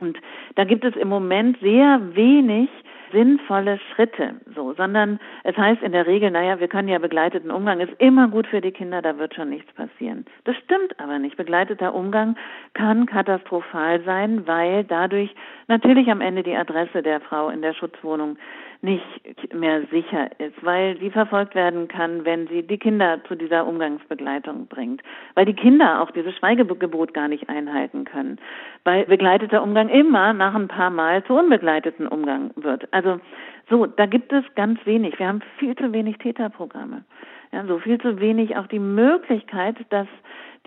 Und 0.00 0.18
da 0.54 0.64
gibt 0.64 0.84
es 0.84 0.94
im 0.96 1.08
Moment 1.08 1.58
sehr 1.60 2.00
wenig 2.14 2.68
sinnvolle 3.12 3.78
Schritte, 3.94 4.34
so, 4.54 4.72
sondern 4.74 5.20
es 5.44 5.56
heißt 5.56 5.82
in 5.82 5.92
der 5.92 6.06
Regel, 6.06 6.30
naja, 6.30 6.60
wir 6.60 6.68
können 6.68 6.88
ja 6.88 6.98
begleiteten 6.98 7.50
Umgang, 7.50 7.80
ist 7.80 7.92
immer 7.98 8.28
gut 8.28 8.46
für 8.46 8.60
die 8.60 8.72
Kinder, 8.72 9.00
da 9.02 9.18
wird 9.18 9.34
schon 9.34 9.50
nichts 9.50 9.72
passieren. 9.72 10.24
Das 10.44 10.56
stimmt 10.56 10.98
aber 10.98 11.18
nicht. 11.18 11.36
Begleiteter 11.36 11.94
Umgang 11.94 12.36
kann 12.74 13.06
katastrophal 13.06 14.02
sein, 14.02 14.46
weil 14.46 14.84
dadurch 14.84 15.34
natürlich 15.68 16.10
am 16.10 16.20
Ende 16.20 16.42
die 16.42 16.56
Adresse 16.56 17.02
der 17.02 17.20
Frau 17.20 17.48
in 17.48 17.62
der 17.62 17.74
Schutzwohnung 17.74 18.36
nicht 18.82 19.54
mehr 19.54 19.82
sicher 19.90 20.30
ist, 20.38 20.62
weil 20.62 20.98
sie 20.98 21.10
verfolgt 21.10 21.54
werden 21.54 21.88
kann, 21.88 22.24
wenn 22.24 22.46
sie 22.48 22.62
die 22.62 22.78
Kinder 22.78 23.20
zu 23.26 23.34
dieser 23.34 23.66
Umgangsbegleitung 23.66 24.66
bringt, 24.66 25.02
weil 25.34 25.46
die 25.46 25.54
Kinder 25.54 26.02
auch 26.02 26.10
dieses 26.10 26.36
Schweigegebot 26.36 27.14
gar 27.14 27.28
nicht 27.28 27.48
einhalten 27.48 28.04
können, 28.04 28.38
weil 28.84 29.04
begleiteter 29.06 29.62
Umgang 29.62 29.88
immer 29.88 30.32
nach 30.32 30.54
ein 30.54 30.68
paar 30.68 30.90
Mal 30.90 31.24
zu 31.24 31.34
unbegleiteten 31.34 32.06
Umgang 32.06 32.50
wird. 32.56 32.92
Also 32.92 33.20
so, 33.68 33.86
da 33.86 34.06
gibt 34.06 34.32
es 34.32 34.44
ganz 34.54 34.78
wenig. 34.86 35.18
Wir 35.18 35.28
haben 35.28 35.42
viel 35.58 35.74
zu 35.74 35.92
wenig 35.92 36.18
Täterprogramme. 36.18 37.04
Ja, 37.52 37.64
so 37.66 37.78
viel 37.78 37.98
zu 38.00 38.20
wenig 38.20 38.56
auch 38.56 38.66
die 38.66 38.78
Möglichkeit, 38.78 39.76
dass 39.90 40.08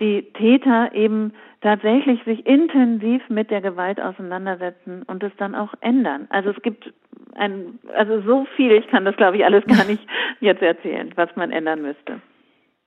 die 0.00 0.32
Täter 0.32 0.92
eben 0.94 1.32
tatsächlich 1.60 2.22
sich 2.24 2.46
intensiv 2.46 3.22
mit 3.28 3.50
der 3.50 3.60
Gewalt 3.60 4.00
auseinandersetzen 4.00 5.02
und 5.02 5.22
es 5.22 5.32
dann 5.36 5.54
auch 5.54 5.74
ändern. 5.80 6.26
Also 6.30 6.50
es 6.50 6.62
gibt 6.62 6.92
ein, 7.34 7.78
also 7.94 8.22
so 8.22 8.46
viel, 8.56 8.72
ich 8.72 8.88
kann 8.88 9.04
das 9.04 9.16
glaube 9.16 9.36
ich 9.36 9.44
alles 9.44 9.64
gar 9.66 9.84
nicht 9.84 10.02
jetzt 10.40 10.62
erzählen, 10.62 11.12
was 11.16 11.28
man 11.36 11.50
ändern 11.50 11.82
müsste. 11.82 12.20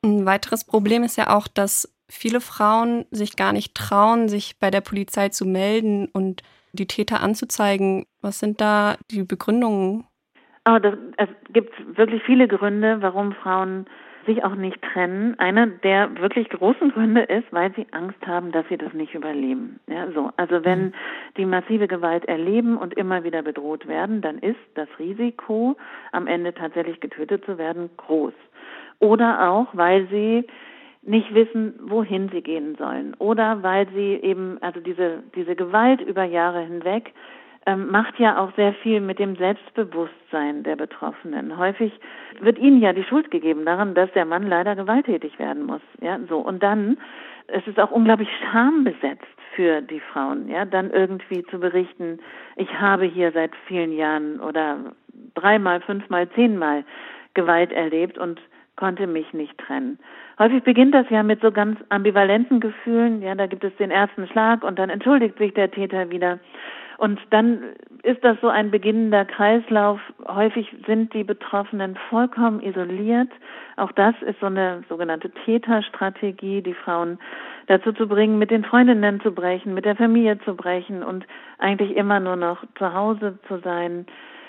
Ein 0.03 0.25
weiteres 0.25 0.65
Problem 0.65 1.03
ist 1.03 1.17
ja 1.17 1.35
auch, 1.35 1.47
dass 1.47 1.93
viele 2.09 2.41
Frauen 2.41 3.05
sich 3.11 3.35
gar 3.35 3.53
nicht 3.53 3.75
trauen, 3.75 4.27
sich 4.27 4.59
bei 4.59 4.69
der 4.69 4.81
Polizei 4.81 5.29
zu 5.29 5.45
melden 5.45 6.09
und 6.11 6.41
die 6.73 6.87
Täter 6.87 7.21
anzuzeigen. 7.21 8.05
Was 8.21 8.39
sind 8.39 8.59
da 8.59 8.95
die 9.11 9.23
Begründungen? 9.23 10.05
Oh, 10.67 10.79
das, 10.79 10.95
es 11.17 11.29
gibt 11.51 11.73
wirklich 11.97 12.23
viele 12.23 12.47
Gründe, 12.47 12.97
warum 13.01 13.33
Frauen 13.33 13.85
sich 14.25 14.43
auch 14.43 14.55
nicht 14.55 14.81
trennen. 14.81 15.37
Einer 15.39 15.67
der 15.67 16.19
wirklich 16.19 16.49
großen 16.49 16.91
Gründe 16.91 17.21
ist, 17.21 17.51
weil 17.51 17.73
sie 17.75 17.87
Angst 17.91 18.25
haben, 18.25 18.51
dass 18.51 18.67
sie 18.69 18.77
das 18.77 18.93
nicht 18.93 19.13
überleben. 19.13 19.79
Ja, 19.87 20.11
so. 20.11 20.31
Also 20.37 20.63
wenn 20.63 20.85
mhm. 20.85 20.93
die 21.37 21.45
massive 21.45 21.87
Gewalt 21.87 22.25
erleben 22.25 22.77
und 22.77 22.93
immer 22.95 23.23
wieder 23.23 23.41
bedroht 23.41 23.87
werden, 23.87 24.21
dann 24.21 24.39
ist 24.39 24.59
das 24.75 24.87
Risiko, 24.99 25.75
am 26.11 26.27
Ende 26.27 26.53
tatsächlich 26.53 26.99
getötet 26.99 27.45
zu 27.45 27.57
werden, 27.57 27.89
groß. 27.97 28.33
Oder 28.99 29.49
auch, 29.49 29.67
weil 29.73 30.07
sie 30.07 30.45
nicht 31.01 31.33
wissen, 31.33 31.73
wohin 31.81 32.29
sie 32.29 32.41
gehen 32.41 32.75
sollen. 32.77 33.13
Oder 33.19 33.61
weil 33.61 33.87
sie 33.89 34.13
eben, 34.21 34.57
also 34.61 34.79
diese, 34.79 35.23
diese 35.35 35.55
Gewalt 35.55 36.01
über 36.01 36.23
Jahre 36.23 36.61
hinweg 36.61 37.13
ähm, 37.65 37.89
macht 37.89 38.19
ja 38.19 38.37
auch 38.37 38.53
sehr 38.55 38.73
viel 38.73 38.99
mit 38.99 39.19
dem 39.19 39.35
Selbstbewusstsein 39.35 40.63
der 40.63 40.75
Betroffenen. 40.75 41.57
Häufig 41.57 41.93
wird 42.41 42.59
ihnen 42.59 42.81
ja 42.81 42.93
die 42.93 43.03
Schuld 43.03 43.31
gegeben 43.31 43.65
daran, 43.65 43.93
dass 43.93 44.11
der 44.11 44.25
Mann 44.25 44.47
leider 44.47 44.75
gewalttätig 44.75 45.39
werden 45.39 45.63
muss. 45.65 45.81
Ja, 46.01 46.19
so. 46.27 46.37
Und 46.37 46.61
dann, 46.61 46.97
es 47.47 47.65
ist 47.67 47.79
auch 47.79 47.91
unglaublich 47.91 48.29
schambesetzt 48.41 49.27
für 49.55 49.81
die 49.81 49.99
Frauen, 49.99 50.49
ja, 50.49 50.65
dann 50.65 50.89
irgendwie 50.89 51.43
zu 51.43 51.59
berichten, 51.59 52.19
ich 52.55 52.73
habe 52.79 53.05
hier 53.05 53.31
seit 53.31 53.51
vielen 53.67 53.93
Jahren 53.93 54.39
oder 54.39 54.77
dreimal, 55.35 55.79
fünfmal, 55.81 56.27
zehnmal 56.31 56.83
Gewalt 57.33 57.71
erlebt 57.71 58.17
und 58.17 58.39
konnte 58.75 59.07
mich 59.07 59.31
nicht 59.33 59.57
trennen. 59.57 59.99
Häufig 60.39 60.63
beginnt 60.63 60.95
das 60.95 61.07
ja 61.09 61.21
mit 61.21 61.41
so 61.41 61.51
ganz 61.51 61.79
ambivalenten 61.89 62.59
Gefühlen. 62.59 63.21
Ja, 63.21 63.35
da 63.35 63.45
gibt 63.45 63.63
es 63.63 63.75
den 63.75 63.91
ersten 63.91 64.27
Schlag 64.27 64.63
und 64.63 64.79
dann 64.79 64.89
entschuldigt 64.89 65.37
sich 65.37 65.53
der 65.53 65.69
Täter 65.69 66.09
wieder. 66.09 66.39
Und 66.97 67.19
dann 67.31 67.61
ist 68.03 68.23
das 68.23 68.37
so 68.41 68.49
ein 68.49 68.71
beginnender 68.71 69.25
Kreislauf. 69.25 69.99
Häufig 70.27 70.75
sind 70.85 71.13
die 71.13 71.23
Betroffenen 71.23 71.97
vollkommen 72.09 72.61
isoliert. 72.61 73.29
Auch 73.77 73.91
das 73.91 74.13
ist 74.21 74.39
so 74.39 74.47
eine 74.47 74.83
sogenannte 74.89 75.31
Täterstrategie, 75.45 76.61
die 76.61 76.73
Frauen 76.73 77.19
dazu 77.67 77.93
zu 77.93 78.07
bringen, 78.07 78.37
mit 78.37 78.51
den 78.51 78.65
Freundinnen 78.65 79.21
zu 79.21 79.31
brechen, 79.31 79.73
mit 79.73 79.85
der 79.85 79.95
Familie 79.95 80.37
zu 80.39 80.55
brechen 80.55 81.03
und 81.03 81.25
eigentlich 81.57 81.95
immer 81.95 82.19
nur 82.19 82.35
noch 82.35 82.63
zu 82.77 82.93
Hause 82.93 83.39
zu 83.47 83.59
sein. 83.59 84.05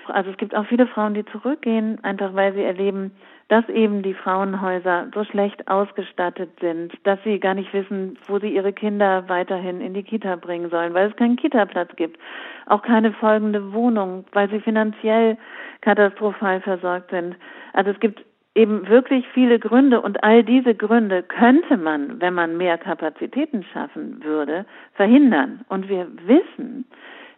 Also 0.08 0.30
es 0.30 0.36
gibt 0.36 0.54
auch 0.54 0.66
viele 0.66 0.86
Frauen, 0.86 1.14
die 1.14 1.24
zurückgehen, 1.24 2.02
einfach 2.02 2.34
weil 2.34 2.52
sie 2.54 2.62
erleben, 2.62 3.12
dass 3.48 3.68
eben 3.68 4.02
die 4.02 4.14
Frauenhäuser 4.14 5.08
so 5.14 5.24
schlecht 5.24 5.68
ausgestattet 5.68 6.50
sind, 6.60 6.92
dass 7.04 7.18
sie 7.24 7.38
gar 7.38 7.54
nicht 7.54 7.72
wissen, 7.72 8.18
wo 8.26 8.38
sie 8.38 8.54
ihre 8.54 8.72
Kinder 8.72 9.28
weiterhin 9.28 9.80
in 9.80 9.94
die 9.94 10.02
Kita 10.02 10.36
bringen 10.36 10.70
sollen, 10.70 10.94
weil 10.94 11.10
es 11.10 11.16
keinen 11.16 11.36
Kita-Platz 11.36 11.94
gibt, 11.96 12.18
auch 12.66 12.82
keine 12.82 13.12
folgende 13.12 13.72
Wohnung, 13.72 14.24
weil 14.32 14.48
sie 14.48 14.60
finanziell 14.60 15.36
katastrophal 15.82 16.60
versorgt 16.62 17.10
sind. 17.10 17.36
Also 17.74 17.90
es 17.90 18.00
gibt 18.00 18.24
eben 18.54 18.88
wirklich 18.88 19.26
viele 19.34 19.58
Gründe 19.58 20.00
und 20.00 20.22
all 20.22 20.42
diese 20.44 20.74
Gründe 20.74 21.22
könnte 21.22 21.76
man, 21.76 22.20
wenn 22.20 22.34
man 22.34 22.56
mehr 22.56 22.78
Kapazitäten 22.78 23.64
schaffen 23.72 24.22
würde, 24.22 24.64
verhindern. 24.94 25.64
Und 25.68 25.88
wir 25.88 26.06
wissen, 26.26 26.86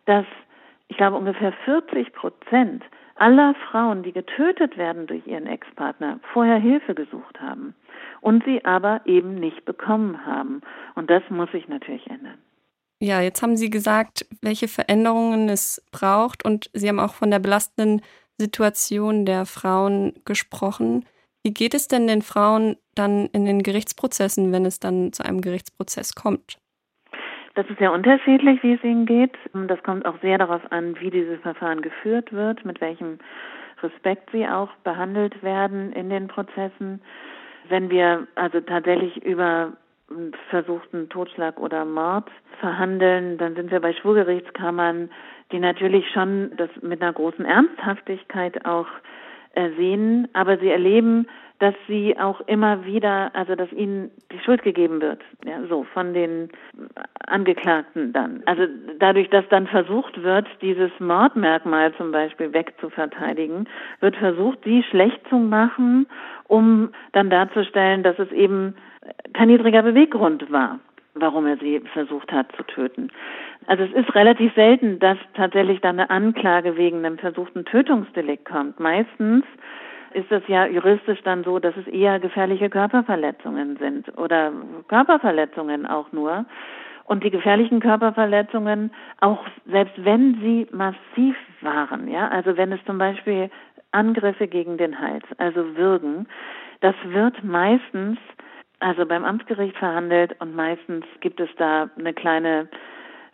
dass 0.04 0.26
ich 0.88 0.96
glaube 0.96 1.16
ungefähr 1.16 1.52
40 1.64 2.12
Prozent 2.12 2.84
aller 3.16 3.54
Frauen, 3.70 4.02
die 4.02 4.12
getötet 4.12 4.76
werden 4.76 5.06
durch 5.06 5.26
ihren 5.26 5.46
Ex-Partner, 5.46 6.20
vorher 6.32 6.58
Hilfe 6.58 6.94
gesucht 6.94 7.40
haben 7.40 7.74
und 8.20 8.44
sie 8.44 8.64
aber 8.64 9.00
eben 9.04 9.34
nicht 9.34 9.64
bekommen 9.64 10.24
haben. 10.24 10.60
Und 10.94 11.10
das 11.10 11.22
muss 11.30 11.50
sich 11.52 11.68
natürlich 11.68 12.06
ändern. 12.08 12.38
Ja, 13.00 13.20
jetzt 13.20 13.42
haben 13.42 13.56
Sie 13.56 13.68
gesagt, 13.68 14.26
welche 14.40 14.68
Veränderungen 14.68 15.50
es 15.50 15.84
braucht 15.92 16.44
und 16.44 16.70
Sie 16.72 16.88
haben 16.88 16.98
auch 16.98 17.12
von 17.14 17.30
der 17.30 17.40
belastenden 17.40 18.00
Situation 18.38 19.26
der 19.26 19.44
Frauen 19.44 20.14
gesprochen. 20.24 21.04
Wie 21.42 21.52
geht 21.52 21.74
es 21.74 21.88
denn 21.88 22.06
den 22.06 22.22
Frauen 22.22 22.76
dann 22.94 23.26
in 23.26 23.44
den 23.44 23.62
Gerichtsprozessen, 23.62 24.50
wenn 24.50 24.64
es 24.64 24.80
dann 24.80 25.12
zu 25.12 25.24
einem 25.24 25.42
Gerichtsprozess 25.42 26.14
kommt? 26.14 26.58
Das 27.56 27.66
ist 27.70 27.78
sehr 27.78 27.92
unterschiedlich, 27.92 28.62
wie 28.62 28.74
es 28.74 28.84
ihnen 28.84 29.06
geht. 29.06 29.34
Das 29.54 29.82
kommt 29.82 30.04
auch 30.04 30.20
sehr 30.20 30.36
darauf 30.36 30.60
an, 30.70 30.94
wie 31.00 31.08
dieses 31.08 31.40
Verfahren 31.40 31.80
geführt 31.80 32.30
wird, 32.30 32.66
mit 32.66 32.82
welchem 32.82 33.18
Respekt 33.82 34.28
sie 34.30 34.46
auch 34.46 34.68
behandelt 34.84 35.42
werden 35.42 35.90
in 35.92 36.10
den 36.10 36.28
Prozessen. 36.28 37.00
Wenn 37.70 37.88
wir 37.88 38.26
also 38.34 38.60
tatsächlich 38.60 39.24
über 39.24 39.72
versuchten 40.50 41.08
Totschlag 41.08 41.58
oder 41.58 41.86
Mord 41.86 42.28
verhandeln, 42.60 43.38
dann 43.38 43.56
sind 43.56 43.70
wir 43.70 43.80
bei 43.80 43.94
Schwurgerichtskammern, 43.94 45.10
die 45.50 45.58
natürlich 45.58 46.10
schon 46.10 46.52
das 46.58 46.68
mit 46.82 47.00
einer 47.00 47.14
großen 47.14 47.46
Ernsthaftigkeit 47.46 48.66
auch 48.66 48.86
sehen, 49.78 50.28
aber 50.34 50.58
sie 50.58 50.68
erleben 50.68 51.26
dass 51.58 51.74
sie 51.88 52.18
auch 52.18 52.40
immer 52.42 52.84
wieder, 52.84 53.30
also 53.34 53.54
dass 53.54 53.72
ihnen 53.72 54.10
die 54.30 54.38
Schuld 54.40 54.62
gegeben 54.62 55.00
wird, 55.00 55.22
ja, 55.44 55.62
so 55.68 55.84
von 55.84 56.12
den 56.12 56.50
Angeklagten 57.26 58.12
dann. 58.12 58.42
Also 58.46 58.64
dadurch, 58.98 59.30
dass 59.30 59.48
dann 59.48 59.66
versucht 59.66 60.22
wird, 60.22 60.46
dieses 60.60 60.90
Mordmerkmal 60.98 61.94
zum 61.94 62.12
Beispiel 62.12 62.52
wegzuverteidigen, 62.52 63.68
wird 64.00 64.16
versucht, 64.16 64.58
sie 64.64 64.82
schlecht 64.82 65.20
zu 65.28 65.36
machen, 65.36 66.06
um 66.46 66.90
dann 67.12 67.30
darzustellen, 67.30 68.02
dass 68.02 68.18
es 68.18 68.30
eben 68.32 68.74
kein 69.32 69.48
niedriger 69.48 69.82
Beweggrund 69.82 70.50
war 70.52 70.78
warum 71.18 71.46
er 71.46 71.56
sie 71.56 71.80
versucht 71.92 72.30
hat 72.30 72.52
zu 72.56 72.62
töten. 72.64 73.10
Also 73.66 73.84
es 73.84 73.92
ist 73.92 74.14
relativ 74.14 74.54
selten, 74.54 74.98
dass 74.98 75.18
tatsächlich 75.34 75.80
dann 75.80 75.98
eine 75.98 76.10
Anklage 76.10 76.76
wegen 76.76 76.98
einem 77.04 77.18
versuchten 77.18 77.64
Tötungsdelikt 77.64 78.44
kommt. 78.44 78.78
Meistens 78.78 79.44
ist 80.16 80.32
es 80.32 80.42
ja 80.48 80.66
juristisch 80.66 81.22
dann 81.24 81.44
so, 81.44 81.58
dass 81.58 81.76
es 81.76 81.86
eher 81.86 82.18
gefährliche 82.18 82.70
Körperverletzungen 82.70 83.76
sind 83.76 84.16
oder 84.18 84.50
Körperverletzungen 84.88 85.86
auch 85.86 86.10
nur. 86.12 86.46
Und 87.04 87.22
die 87.22 87.30
gefährlichen 87.30 87.80
Körperverletzungen, 87.80 88.90
auch 89.20 89.44
selbst 89.66 89.94
wenn 90.04 90.40
sie 90.40 90.66
massiv 90.72 91.36
waren, 91.60 92.08
ja, 92.08 92.28
also 92.28 92.56
wenn 92.56 92.72
es 92.72 92.82
zum 92.84 92.98
Beispiel 92.98 93.50
Angriffe 93.92 94.48
gegen 94.48 94.78
den 94.78 94.98
Hals, 94.98 95.24
also 95.38 95.76
Würgen, 95.76 96.26
das 96.80 96.94
wird 97.04 97.44
meistens 97.44 98.18
also 98.80 99.06
beim 99.06 99.24
Amtsgericht 99.24 99.76
verhandelt 99.76 100.34
und 100.40 100.54
meistens 100.54 101.04
gibt 101.20 101.40
es 101.40 101.48
da 101.56 101.88
eine 101.98 102.12
kleine, 102.12 102.68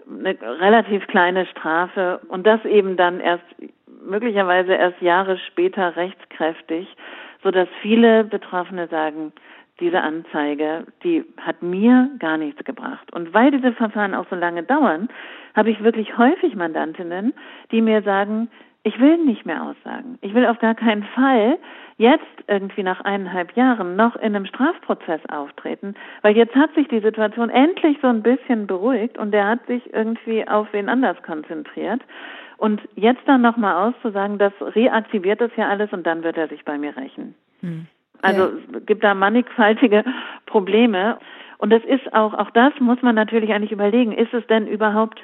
eine 0.08 0.36
relativ 0.40 1.06
kleine 1.06 1.46
Strafe 1.46 2.20
und 2.28 2.46
das 2.46 2.64
eben 2.64 2.96
dann 2.96 3.20
erst 3.20 3.44
möglicherweise 4.04 4.74
erst 4.74 5.00
Jahre 5.00 5.38
später 5.38 5.96
rechtskräftig, 5.96 6.88
so 7.42 7.50
dass 7.50 7.68
viele 7.80 8.24
Betroffene 8.24 8.88
sagen, 8.88 9.32
diese 9.80 10.00
Anzeige, 10.00 10.86
die 11.02 11.24
hat 11.38 11.62
mir 11.62 12.10
gar 12.18 12.36
nichts 12.36 12.62
gebracht. 12.64 13.12
Und 13.12 13.34
weil 13.34 13.50
diese 13.50 13.72
Verfahren 13.72 14.14
auch 14.14 14.26
so 14.30 14.36
lange 14.36 14.62
dauern, 14.62 15.08
habe 15.54 15.70
ich 15.70 15.82
wirklich 15.82 16.16
häufig 16.18 16.54
Mandantinnen, 16.54 17.34
die 17.70 17.80
mir 17.80 18.02
sagen, 18.02 18.48
ich 18.84 18.98
will 18.98 19.18
nicht 19.18 19.46
mehr 19.46 19.62
aussagen. 19.62 20.18
Ich 20.22 20.34
will 20.34 20.46
auf 20.46 20.58
gar 20.58 20.74
keinen 20.74 21.04
Fall 21.04 21.58
jetzt 21.98 22.24
irgendwie 22.48 22.82
nach 22.82 23.00
eineinhalb 23.02 23.54
Jahren 23.56 23.94
noch 23.94 24.16
in 24.16 24.34
einem 24.34 24.46
Strafprozess 24.46 25.20
auftreten, 25.28 25.94
weil 26.22 26.36
jetzt 26.36 26.54
hat 26.56 26.74
sich 26.74 26.88
die 26.88 27.00
Situation 27.00 27.48
endlich 27.48 27.98
so 28.02 28.08
ein 28.08 28.22
bisschen 28.22 28.66
beruhigt 28.66 29.18
und 29.18 29.30
der 29.30 29.46
hat 29.46 29.66
sich 29.66 29.92
irgendwie 29.92 30.46
auf 30.48 30.66
wen 30.72 30.88
anders 30.88 31.16
konzentriert. 31.22 32.00
Und 32.56 32.80
jetzt 32.94 33.22
dann 33.26 33.42
nochmal 33.42 33.88
auszusagen, 33.88 34.38
das 34.38 34.52
reaktiviert 34.60 35.40
das 35.40 35.50
ja 35.56 35.68
alles 35.68 35.92
und 35.92 36.06
dann 36.06 36.22
wird 36.22 36.36
er 36.36 36.48
sich 36.48 36.64
bei 36.64 36.78
mir 36.78 36.96
rächen. 36.96 37.34
Hm. 37.60 37.86
Also 38.22 38.42
ja. 38.42 38.78
es 38.78 38.86
gibt 38.86 39.04
da 39.04 39.14
mannigfaltige 39.14 40.04
Probleme. 40.46 41.18
Und 41.58 41.70
das 41.70 41.84
ist 41.84 42.12
auch, 42.12 42.34
auch 42.34 42.50
das 42.50 42.72
muss 42.80 43.02
man 43.02 43.14
natürlich 43.14 43.52
eigentlich 43.52 43.72
überlegen. 43.72 44.12
Ist 44.12 44.32
es 44.32 44.46
denn 44.46 44.66
überhaupt, 44.66 45.20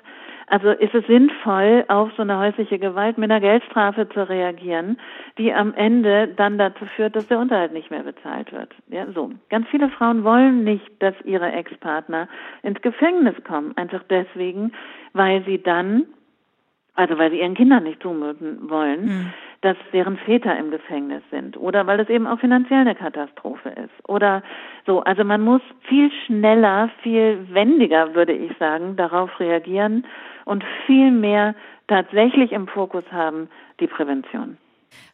also 0.50 0.70
ist 0.70 0.94
es 0.94 1.06
sinnvoll, 1.06 1.84
auf 1.88 2.10
so 2.16 2.22
eine 2.22 2.38
häusliche 2.38 2.78
Gewalt 2.78 3.18
mit 3.18 3.30
einer 3.30 3.40
Geldstrafe 3.40 4.08
zu 4.08 4.28
reagieren, 4.28 4.98
die 5.36 5.52
am 5.52 5.74
Ende 5.74 6.28
dann 6.28 6.58
dazu 6.58 6.86
führt, 6.96 7.16
dass 7.16 7.28
der 7.28 7.38
Unterhalt 7.38 7.72
nicht 7.72 7.90
mehr 7.90 8.02
bezahlt 8.02 8.52
wird? 8.52 8.74
Ja, 8.88 9.06
so. 9.12 9.30
Ganz 9.50 9.68
viele 9.68 9.88
Frauen 9.90 10.24
wollen 10.24 10.64
nicht, 10.64 10.90
dass 11.00 11.14
ihre 11.24 11.52
Ex-Partner 11.52 12.28
ins 12.62 12.80
Gefängnis 12.80 13.34
kommen. 13.44 13.76
Einfach 13.76 14.02
deswegen, 14.08 14.72
weil 15.12 15.44
sie 15.44 15.62
dann 15.62 16.06
also 16.98 17.16
weil 17.16 17.30
sie 17.30 17.38
ihren 17.38 17.54
Kindern 17.54 17.84
nicht 17.84 18.02
zumuten 18.02 18.68
wollen, 18.68 19.04
mhm. 19.04 19.32
dass 19.60 19.76
deren 19.92 20.16
Väter 20.16 20.58
im 20.58 20.72
Gefängnis 20.72 21.22
sind 21.30 21.56
oder 21.56 21.86
weil 21.86 22.00
es 22.00 22.08
eben 22.08 22.26
auch 22.26 22.40
finanziell 22.40 22.80
eine 22.80 22.96
Katastrophe 22.96 23.68
ist 23.68 24.08
oder 24.08 24.42
so. 24.84 25.00
Also 25.02 25.22
man 25.22 25.42
muss 25.42 25.62
viel 25.82 26.10
schneller, 26.26 26.90
viel 27.04 27.46
wendiger, 27.52 28.16
würde 28.16 28.32
ich 28.32 28.50
sagen, 28.58 28.96
darauf 28.96 29.38
reagieren 29.38 30.04
und 30.48 30.64
viel 30.86 31.10
mehr 31.10 31.54
tatsächlich 31.86 32.52
im 32.52 32.66
Fokus 32.66 33.04
haben 33.12 33.48
die 33.80 33.86
Prävention. 33.86 34.56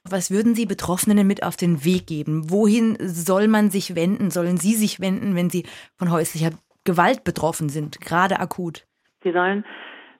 Was 0.08 0.30
würden 0.30 0.54
Sie 0.54 0.66
Betroffenen 0.66 1.26
mit 1.26 1.42
auf 1.42 1.56
den 1.56 1.84
Weg 1.84 2.06
geben? 2.06 2.50
Wohin 2.50 2.96
soll 3.00 3.48
man 3.48 3.70
sich 3.70 3.96
wenden? 3.96 4.30
Sollen 4.30 4.56
Sie 4.56 4.74
sich 4.74 5.00
wenden, 5.00 5.34
wenn 5.34 5.50
Sie 5.50 5.64
von 5.98 6.12
häuslicher 6.12 6.50
Gewalt 6.84 7.24
betroffen 7.24 7.68
sind, 7.68 8.00
gerade 8.00 8.38
akut? 8.38 8.84
Sie 9.24 9.32
sollen 9.32 9.64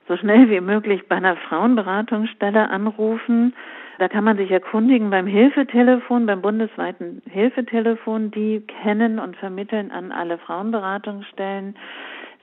so 0.09 0.17
schnell 0.17 0.51
wie 0.51 0.61
möglich 0.61 1.03
bei 1.09 1.17
einer 1.17 1.37
Frauenberatungsstelle 1.37 2.69
anrufen. 2.69 3.55
Da 3.99 4.09
kann 4.09 4.25
man 4.25 4.37
sich 4.37 4.51
erkundigen 4.51 5.11
beim 5.11 5.27
Hilfetelefon, 5.27 6.27
beim 6.27 6.43
bundesweiten 6.43 7.23
Hilfetelefon. 7.31 8.31
Die 8.33 8.61
kennen 8.83 9.19
und 9.19 9.37
vermitteln 9.37 9.93
an 9.93 10.11
alle 10.11 10.39
Frauenberatungsstellen. 10.39 11.77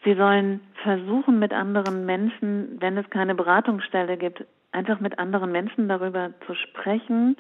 Sie 0.04 0.16
sollen 0.16 0.62
versuchen, 0.84 1.40
mit 1.40 1.54
anderen 1.54 2.06
Menschen, 2.06 2.78
wenn 2.80 2.98
es 2.98 3.10
keine 3.10 3.36
Beratungsstelle 3.36 4.18
gibt, 4.18 4.44
einfach 4.72 5.00
mit 5.00 5.20
anderen 5.20 5.52
Menschen 5.52 5.88
darüber 5.88 6.32
zu 6.48 6.56
sprechen, 6.56 7.38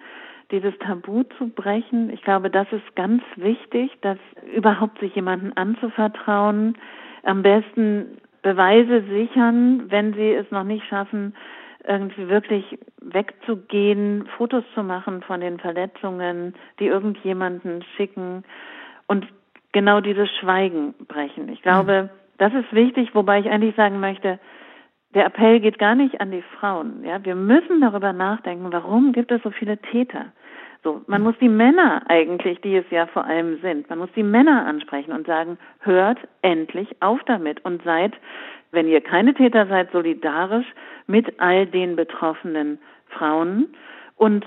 dieses 0.52 0.78
Tabu 0.80 1.24
zu 1.38 1.47
brechen. 1.47 2.10
Ich 2.12 2.21
glaube, 2.24 2.50
das 2.50 2.67
ist 2.71 2.95
ganz 2.95 3.24
wichtig, 3.36 3.91
dass 4.02 4.17
überhaupt 4.54 5.00
sich 5.00 5.15
jemanden 5.15 5.54
anzuvertrauen, 5.54 6.78
am 7.24 7.41
besten 7.41 8.17
Beweise 8.41 9.04
sichern, 9.04 9.89
wenn 9.89 10.13
sie 10.13 10.34
es 10.34 10.50
noch 10.52 10.63
nicht 10.63 10.86
schaffen, 10.88 11.36
irgendwie 11.88 12.28
wirklich 12.28 12.78
wegzugehen, 13.02 14.28
Fotos 14.38 14.63
zu 14.76 14.84
machen 14.84 15.24
von 15.24 15.41
den 15.41 15.60
Verletzungen, 15.60 16.54
die 16.80 16.88
irgendjemanden 16.88 17.84
schicken 17.95 18.43
und 19.08 19.26
genau 19.71 20.02
dieses 20.02 20.30
Schweigen 20.38 20.93
brechen. 21.08 21.50
Ich 21.50 21.62
glaube, 21.62 22.04
mhm. 22.04 22.21
Das 22.41 22.54
ist 22.56 22.73
wichtig, 22.73 23.13
wobei 23.13 23.39
ich 23.39 23.51
eigentlich 23.51 23.75
sagen 23.75 23.99
möchte, 23.99 24.39
der 25.13 25.27
Appell 25.27 25.60
geht 25.60 25.77
gar 25.77 25.93
nicht 25.93 26.19
an 26.19 26.32
die 26.32 26.41
Frauen. 26.41 27.04
Ja, 27.04 27.23
wir 27.23 27.36
müssen 27.36 27.82
darüber 27.82 28.13
nachdenken, 28.13 28.71
warum 28.71 29.12
gibt 29.12 29.32
es 29.32 29.43
so 29.43 29.51
viele 29.51 29.77
Täter? 29.77 30.32
So, 30.84 31.01
man 31.06 31.21
muss 31.21 31.36
die 31.39 31.49
Männer 31.49 32.01
eigentlich, 32.08 32.60
die 32.62 32.75
es 32.75 32.86
ja 32.89 33.06
vor 33.06 33.25
allem 33.25 33.62
sind, 33.62 33.88
man 33.91 33.99
muss 33.99 34.10
die 34.15 34.23
Männer 34.23 34.65
ansprechen 34.65 35.12
und 35.12 35.27
sagen, 35.27 35.60
hört 35.82 36.17
endlich 36.41 36.89
auf 36.99 37.19
damit 37.27 37.63
und 37.63 37.84
seid, 37.84 38.13
wenn 38.71 38.88
ihr 38.88 39.01
keine 39.01 39.36
Täter 39.36 39.67
seid, 39.67 39.91
solidarisch 39.91 40.65
mit 41.06 41.39
all 41.39 41.67
den 41.67 41.95
betroffenen 41.95 42.80
Frauen 43.10 43.67
und 44.15 44.43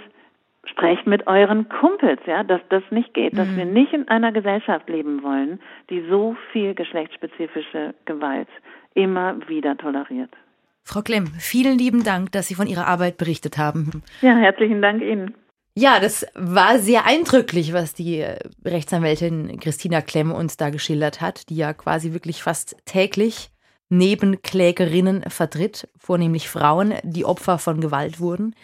sprecht 0.68 1.06
mit 1.06 1.26
euren 1.26 1.68
Kumpels, 1.68 2.20
ja, 2.26 2.42
dass 2.42 2.60
das 2.68 2.82
nicht 2.90 3.14
geht, 3.14 3.36
dass 3.36 3.48
mhm. 3.48 3.56
wir 3.56 3.64
nicht 3.64 3.92
in 3.92 4.08
einer 4.08 4.32
Gesellschaft 4.32 4.88
leben 4.88 5.22
wollen, 5.22 5.60
die 5.90 6.04
so 6.08 6.36
viel 6.52 6.74
geschlechtsspezifische 6.74 7.94
Gewalt 8.04 8.48
immer 8.94 9.36
wieder 9.48 9.76
toleriert. 9.76 10.30
Frau 10.84 11.00
Klemm, 11.00 11.26
vielen 11.38 11.78
lieben 11.78 12.04
Dank, 12.04 12.32
dass 12.32 12.48
Sie 12.48 12.54
von 12.54 12.66
Ihrer 12.66 12.86
Arbeit 12.86 13.16
berichtet 13.16 13.56
haben. 13.56 14.02
Ja, 14.20 14.36
herzlichen 14.36 14.82
Dank 14.82 15.02
Ihnen. 15.02 15.34
Ja, 15.76 15.98
das 15.98 16.26
war 16.34 16.78
sehr 16.78 17.04
eindrücklich, 17.04 17.72
was 17.72 17.94
die 17.94 18.20
äh, 18.20 18.38
Rechtsanwältin 18.64 19.58
Christina 19.58 20.02
Klemm 20.02 20.30
uns 20.30 20.56
da 20.56 20.70
geschildert 20.70 21.20
hat, 21.20 21.48
die 21.48 21.56
ja 21.56 21.72
quasi 21.72 22.12
wirklich 22.12 22.42
fast 22.42 22.76
täglich 22.84 23.50
Nebenklägerinnen 23.88 25.22
vertritt, 25.28 25.88
vornehmlich 25.96 26.48
Frauen, 26.48 26.94
die 27.02 27.24
Opfer 27.24 27.58
von 27.58 27.80
Gewalt 27.80 28.20
wurden. 28.20 28.54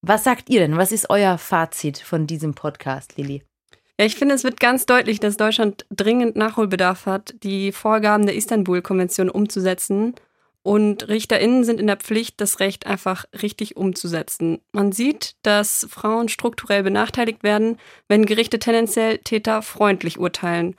Was 0.00 0.24
sagt 0.24 0.48
ihr 0.48 0.60
denn? 0.60 0.76
Was 0.76 0.92
ist 0.92 1.10
euer 1.10 1.38
Fazit 1.38 1.98
von 1.98 2.26
diesem 2.26 2.54
Podcast, 2.54 3.16
Lilly? 3.16 3.42
Ja, 3.98 4.06
ich 4.06 4.14
finde, 4.14 4.36
es 4.36 4.44
wird 4.44 4.60
ganz 4.60 4.86
deutlich, 4.86 5.18
dass 5.18 5.36
Deutschland 5.36 5.84
dringend 5.90 6.36
Nachholbedarf 6.36 7.06
hat, 7.06 7.34
die 7.42 7.72
Vorgaben 7.72 8.26
der 8.26 8.36
Istanbul-Konvention 8.36 9.28
umzusetzen 9.28 10.14
und 10.62 11.08
RichterInnen 11.08 11.64
sind 11.64 11.80
in 11.80 11.88
der 11.88 11.96
Pflicht, 11.96 12.40
das 12.40 12.60
Recht 12.60 12.86
einfach 12.86 13.24
richtig 13.42 13.76
umzusetzen. 13.76 14.60
Man 14.70 14.92
sieht, 14.92 15.34
dass 15.42 15.88
Frauen 15.90 16.28
strukturell 16.28 16.84
benachteiligt 16.84 17.42
werden, 17.42 17.78
wenn 18.06 18.26
Gerichte 18.26 18.60
tendenziell 18.60 19.18
Täter 19.18 19.62
freundlich 19.62 20.18
urteilen. 20.18 20.76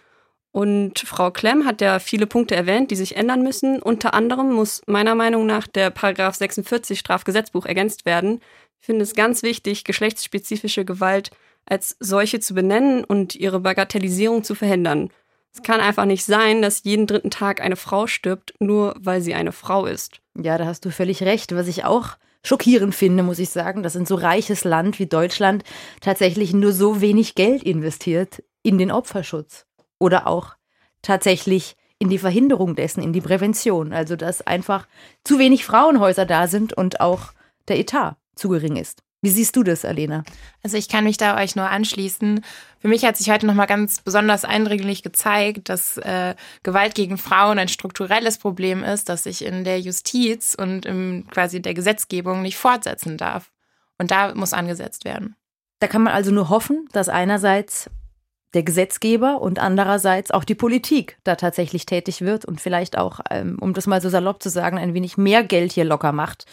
Und 0.51 0.99
Frau 0.99 1.29
Klemm 1.29 1.65
hat 1.65 1.81
ja 1.81 1.99
viele 1.99 2.25
Punkte 2.25 2.55
erwähnt, 2.55 2.89
die 2.91 2.95
sich 2.95 3.15
ändern 3.15 3.43
müssen. 3.43 3.81
Unter 3.81 4.13
anderem 4.13 4.51
muss 4.51 4.81
meiner 4.87 5.13
Meinung 5.13 5.45
nach 5.45 5.67
der 5.67 5.89
Paragraph 5.89 6.35
46 6.35 6.97
Strafgesetzbuch 6.97 7.65
ergänzt 7.65 8.05
werden. 8.05 8.41
Ich 8.79 8.85
finde 8.85 9.03
es 9.03 9.13
ganz 9.13 9.43
wichtig, 9.43 9.83
geschlechtsspezifische 9.83 10.85
Gewalt 10.85 11.31
als 11.65 11.95
solche 11.99 12.39
zu 12.39 12.53
benennen 12.53 13.03
und 13.03 13.35
ihre 13.35 13.59
Bagatellisierung 13.59 14.43
zu 14.43 14.55
verhindern. 14.55 15.09
Es 15.53 15.63
kann 15.63 15.81
einfach 15.81 16.05
nicht 16.05 16.25
sein, 16.25 16.61
dass 16.61 16.83
jeden 16.83 17.07
dritten 17.07 17.31
Tag 17.31 17.61
eine 17.61 17.75
Frau 17.75 18.07
stirbt, 18.07 18.53
nur 18.59 18.95
weil 18.99 19.21
sie 19.21 19.33
eine 19.33 19.51
Frau 19.51 19.85
ist. 19.85 20.21
Ja, 20.35 20.57
da 20.57 20.65
hast 20.65 20.85
du 20.85 20.91
völlig 20.91 21.23
recht. 21.23 21.53
Was 21.53 21.67
ich 21.67 21.85
auch 21.85 22.17
schockierend 22.43 22.95
finde, 22.95 23.23
muss 23.23 23.39
ich 23.39 23.49
sagen, 23.49 23.83
dass 23.83 23.95
in 23.95 24.05
so 24.05 24.15
reiches 24.15 24.63
Land 24.63 24.99
wie 24.99 25.07
Deutschland 25.07 25.63
tatsächlich 26.01 26.53
nur 26.53 26.71
so 26.71 27.01
wenig 27.01 27.35
Geld 27.35 27.63
investiert 27.63 28.43
in 28.63 28.77
den 28.77 28.91
Opferschutz 28.91 29.65
oder 29.99 30.27
auch 30.27 30.55
tatsächlich 31.01 31.75
in 31.97 32.09
die 32.09 32.17
Verhinderung 32.17 32.75
dessen, 32.75 33.03
in 33.03 33.11
die 33.11 33.21
Prävention. 33.21 33.91
Also 33.91 34.15
dass 34.15 34.45
einfach 34.45 34.87
zu 35.23 35.39
wenig 35.39 35.65
Frauenhäuser 35.65 36.25
da 36.25 36.47
sind 36.47 36.73
und 36.73 37.01
auch 37.01 37.33
der 37.67 37.79
Etat 37.79 38.15
zu 38.39 38.49
gering 38.49 38.77
ist. 38.77 39.03
Wie 39.21 39.29
siehst 39.29 39.55
du 39.57 39.63
das, 39.63 39.83
Alena? 39.83 40.23
Also 40.63 40.77
ich 40.77 40.87
kann 40.87 41.03
mich 41.03 41.17
da 41.17 41.37
euch 41.37 41.55
nur 41.55 41.69
anschließen. 41.69 42.39
Für 42.79 42.87
mich 42.87 43.03
hat 43.03 43.17
sich 43.17 43.29
heute 43.29 43.45
nochmal 43.45 43.67
ganz 43.67 44.01
besonders 44.01 44.45
eindringlich 44.45 45.03
gezeigt, 45.03 45.67
dass 45.67 45.97
äh, 45.97 46.35
Gewalt 46.63 46.95
gegen 46.95 47.17
Frauen 47.17 47.59
ein 47.59 47.67
strukturelles 47.67 48.37
Problem 48.37 48.81
ist, 48.81 49.09
das 49.09 49.23
sich 49.23 49.43
in 49.43 49.65
der 49.65 49.81
Justiz 49.81 50.55
und 50.57 50.85
im 50.85 51.27
quasi 51.29 51.61
der 51.61 51.73
Gesetzgebung 51.73 52.41
nicht 52.41 52.57
fortsetzen 52.57 53.17
darf. 53.17 53.51
Und 53.97 54.11
da 54.11 54.33
muss 54.35 54.53
angesetzt 54.53 55.03
werden. 55.03 55.35
Da 55.79 55.87
kann 55.87 56.03
man 56.03 56.13
also 56.13 56.31
nur 56.31 56.47
hoffen, 56.47 56.87
dass 56.93 57.09
einerseits 57.09 57.89
der 58.53 58.63
Gesetzgeber 58.63 59.41
und 59.41 59.59
andererseits 59.59 60.31
auch 60.31 60.45
die 60.45 60.55
Politik 60.55 61.17
da 61.25 61.35
tatsächlich 61.35 61.85
tätig 61.85 62.21
wird 62.21 62.45
und 62.45 62.61
vielleicht 62.61 62.97
auch, 62.97 63.19
ähm, 63.29 63.57
um 63.59 63.73
das 63.73 63.85
mal 63.85 64.01
so 64.01 64.09
salopp 64.09 64.41
zu 64.41 64.49
sagen, 64.49 64.77
ein 64.77 64.93
wenig 64.93 65.17
mehr 65.17 65.43
Geld 65.43 65.73
hier 65.73 65.83
locker 65.83 66.13
macht 66.13 66.45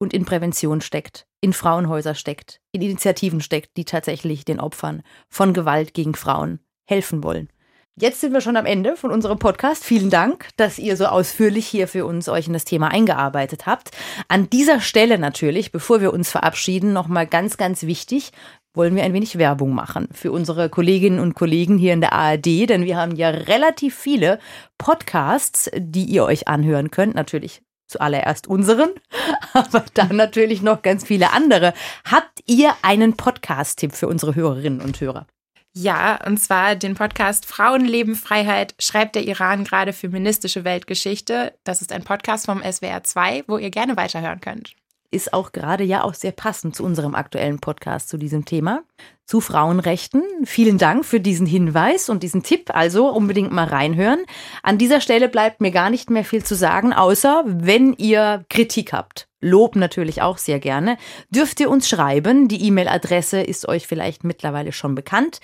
und 0.00 0.12
in 0.12 0.24
Prävention 0.24 0.80
steckt, 0.80 1.26
in 1.40 1.52
Frauenhäuser 1.52 2.16
steckt, 2.16 2.60
in 2.72 2.82
Initiativen 2.82 3.40
steckt, 3.40 3.76
die 3.76 3.84
tatsächlich 3.84 4.44
den 4.44 4.58
Opfern 4.58 5.02
von 5.28 5.52
Gewalt 5.52 5.94
gegen 5.94 6.14
Frauen 6.14 6.58
helfen 6.88 7.22
wollen. 7.22 7.48
Jetzt 7.96 8.22
sind 8.22 8.32
wir 8.32 8.40
schon 8.40 8.56
am 8.56 8.64
Ende 8.64 8.96
von 8.96 9.10
unserem 9.10 9.38
Podcast. 9.38 9.84
Vielen 9.84 10.08
Dank, 10.08 10.48
dass 10.56 10.78
ihr 10.78 10.96
so 10.96 11.06
ausführlich 11.06 11.66
hier 11.66 11.86
für 11.86 12.06
uns 12.06 12.30
euch 12.30 12.46
in 12.46 12.54
das 12.54 12.64
Thema 12.64 12.88
eingearbeitet 12.88 13.66
habt. 13.66 13.90
An 14.28 14.48
dieser 14.48 14.80
Stelle 14.80 15.18
natürlich, 15.18 15.70
bevor 15.70 16.00
wir 16.00 16.14
uns 16.14 16.30
verabschieden, 16.30 16.94
nochmal 16.94 17.26
ganz, 17.26 17.58
ganz 17.58 17.82
wichtig, 17.82 18.32
wollen 18.72 18.94
wir 18.94 19.02
ein 19.02 19.12
wenig 19.12 19.36
Werbung 19.36 19.74
machen 19.74 20.08
für 20.12 20.32
unsere 20.32 20.70
Kolleginnen 20.70 21.18
und 21.18 21.34
Kollegen 21.34 21.76
hier 21.76 21.92
in 21.92 22.00
der 22.00 22.14
ARD, 22.14 22.70
denn 22.70 22.84
wir 22.84 22.96
haben 22.96 23.16
ja 23.16 23.28
relativ 23.28 23.96
viele 23.96 24.38
Podcasts, 24.78 25.70
die 25.76 26.04
ihr 26.04 26.24
euch 26.24 26.48
anhören 26.48 26.90
könnt. 26.90 27.14
Natürlich 27.14 27.60
zuallererst 27.90 28.46
unseren, 28.46 28.90
aber 29.52 29.84
dann 29.94 30.16
natürlich 30.16 30.62
noch 30.62 30.82
ganz 30.82 31.04
viele 31.04 31.32
andere. 31.32 31.74
Habt 32.10 32.40
ihr 32.46 32.74
einen 32.82 33.16
Podcast-Tipp 33.16 33.92
für 33.92 34.08
unsere 34.08 34.34
Hörerinnen 34.34 34.80
und 34.80 35.00
Hörer? 35.00 35.26
Ja, 35.72 36.18
und 36.26 36.38
zwar 36.38 36.74
den 36.74 36.94
Podcast 36.94 37.46
Frauenleben 37.46 38.16
Freiheit 38.16 38.74
schreibt 38.80 39.14
der 39.14 39.24
Iran 39.24 39.64
gerade 39.64 39.92
feministische 39.92 40.64
Weltgeschichte. 40.64 41.54
Das 41.62 41.80
ist 41.80 41.92
ein 41.92 42.02
Podcast 42.02 42.46
vom 42.46 42.60
SWR 42.62 43.04
2, 43.04 43.44
wo 43.46 43.56
ihr 43.56 43.70
gerne 43.70 43.96
weiterhören 43.96 44.40
könnt 44.40 44.74
ist 45.10 45.32
auch 45.32 45.52
gerade 45.52 45.84
ja 45.84 46.04
auch 46.04 46.14
sehr 46.14 46.32
passend 46.32 46.76
zu 46.76 46.84
unserem 46.84 47.14
aktuellen 47.14 47.58
Podcast 47.58 48.08
zu 48.08 48.16
diesem 48.16 48.44
Thema, 48.44 48.82
zu 49.30 49.40
Frauenrechten. 49.40 50.24
Vielen 50.42 50.76
Dank 50.76 51.04
für 51.04 51.20
diesen 51.20 51.46
Hinweis 51.46 52.08
und 52.08 52.24
diesen 52.24 52.42
Tipp. 52.42 52.70
Also 52.74 53.08
unbedingt 53.08 53.52
mal 53.52 53.68
reinhören. 53.68 54.18
An 54.64 54.76
dieser 54.76 55.00
Stelle 55.00 55.28
bleibt 55.28 55.60
mir 55.60 55.70
gar 55.70 55.88
nicht 55.88 56.10
mehr 56.10 56.24
viel 56.24 56.42
zu 56.42 56.56
sagen, 56.56 56.92
außer 56.92 57.44
wenn 57.46 57.92
ihr 57.92 58.44
Kritik 58.48 58.92
habt. 58.92 59.28
Lob 59.40 59.76
natürlich 59.76 60.20
auch 60.20 60.36
sehr 60.36 60.58
gerne. 60.58 60.98
Dürft 61.30 61.60
ihr 61.60 61.70
uns 61.70 61.88
schreiben. 61.88 62.48
Die 62.48 62.66
E-Mail-Adresse 62.66 63.40
ist 63.40 63.68
euch 63.68 63.86
vielleicht 63.86 64.24
mittlerweile 64.24 64.72
schon 64.72 64.96
bekannt. 64.96 65.40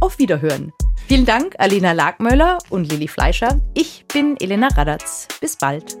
auf 0.00 0.18
Wiederhören. 0.18 0.72
Vielen 1.06 1.24
Dank, 1.24 1.54
Alina 1.58 1.92
Lagmöller 1.92 2.58
und 2.70 2.90
Lilly 2.90 3.08
Fleischer. 3.08 3.60
Ich 3.74 4.04
bin 4.12 4.36
Elena 4.40 4.68
Radatz. 4.68 5.28
Bis 5.40 5.56
bald. 5.56 5.96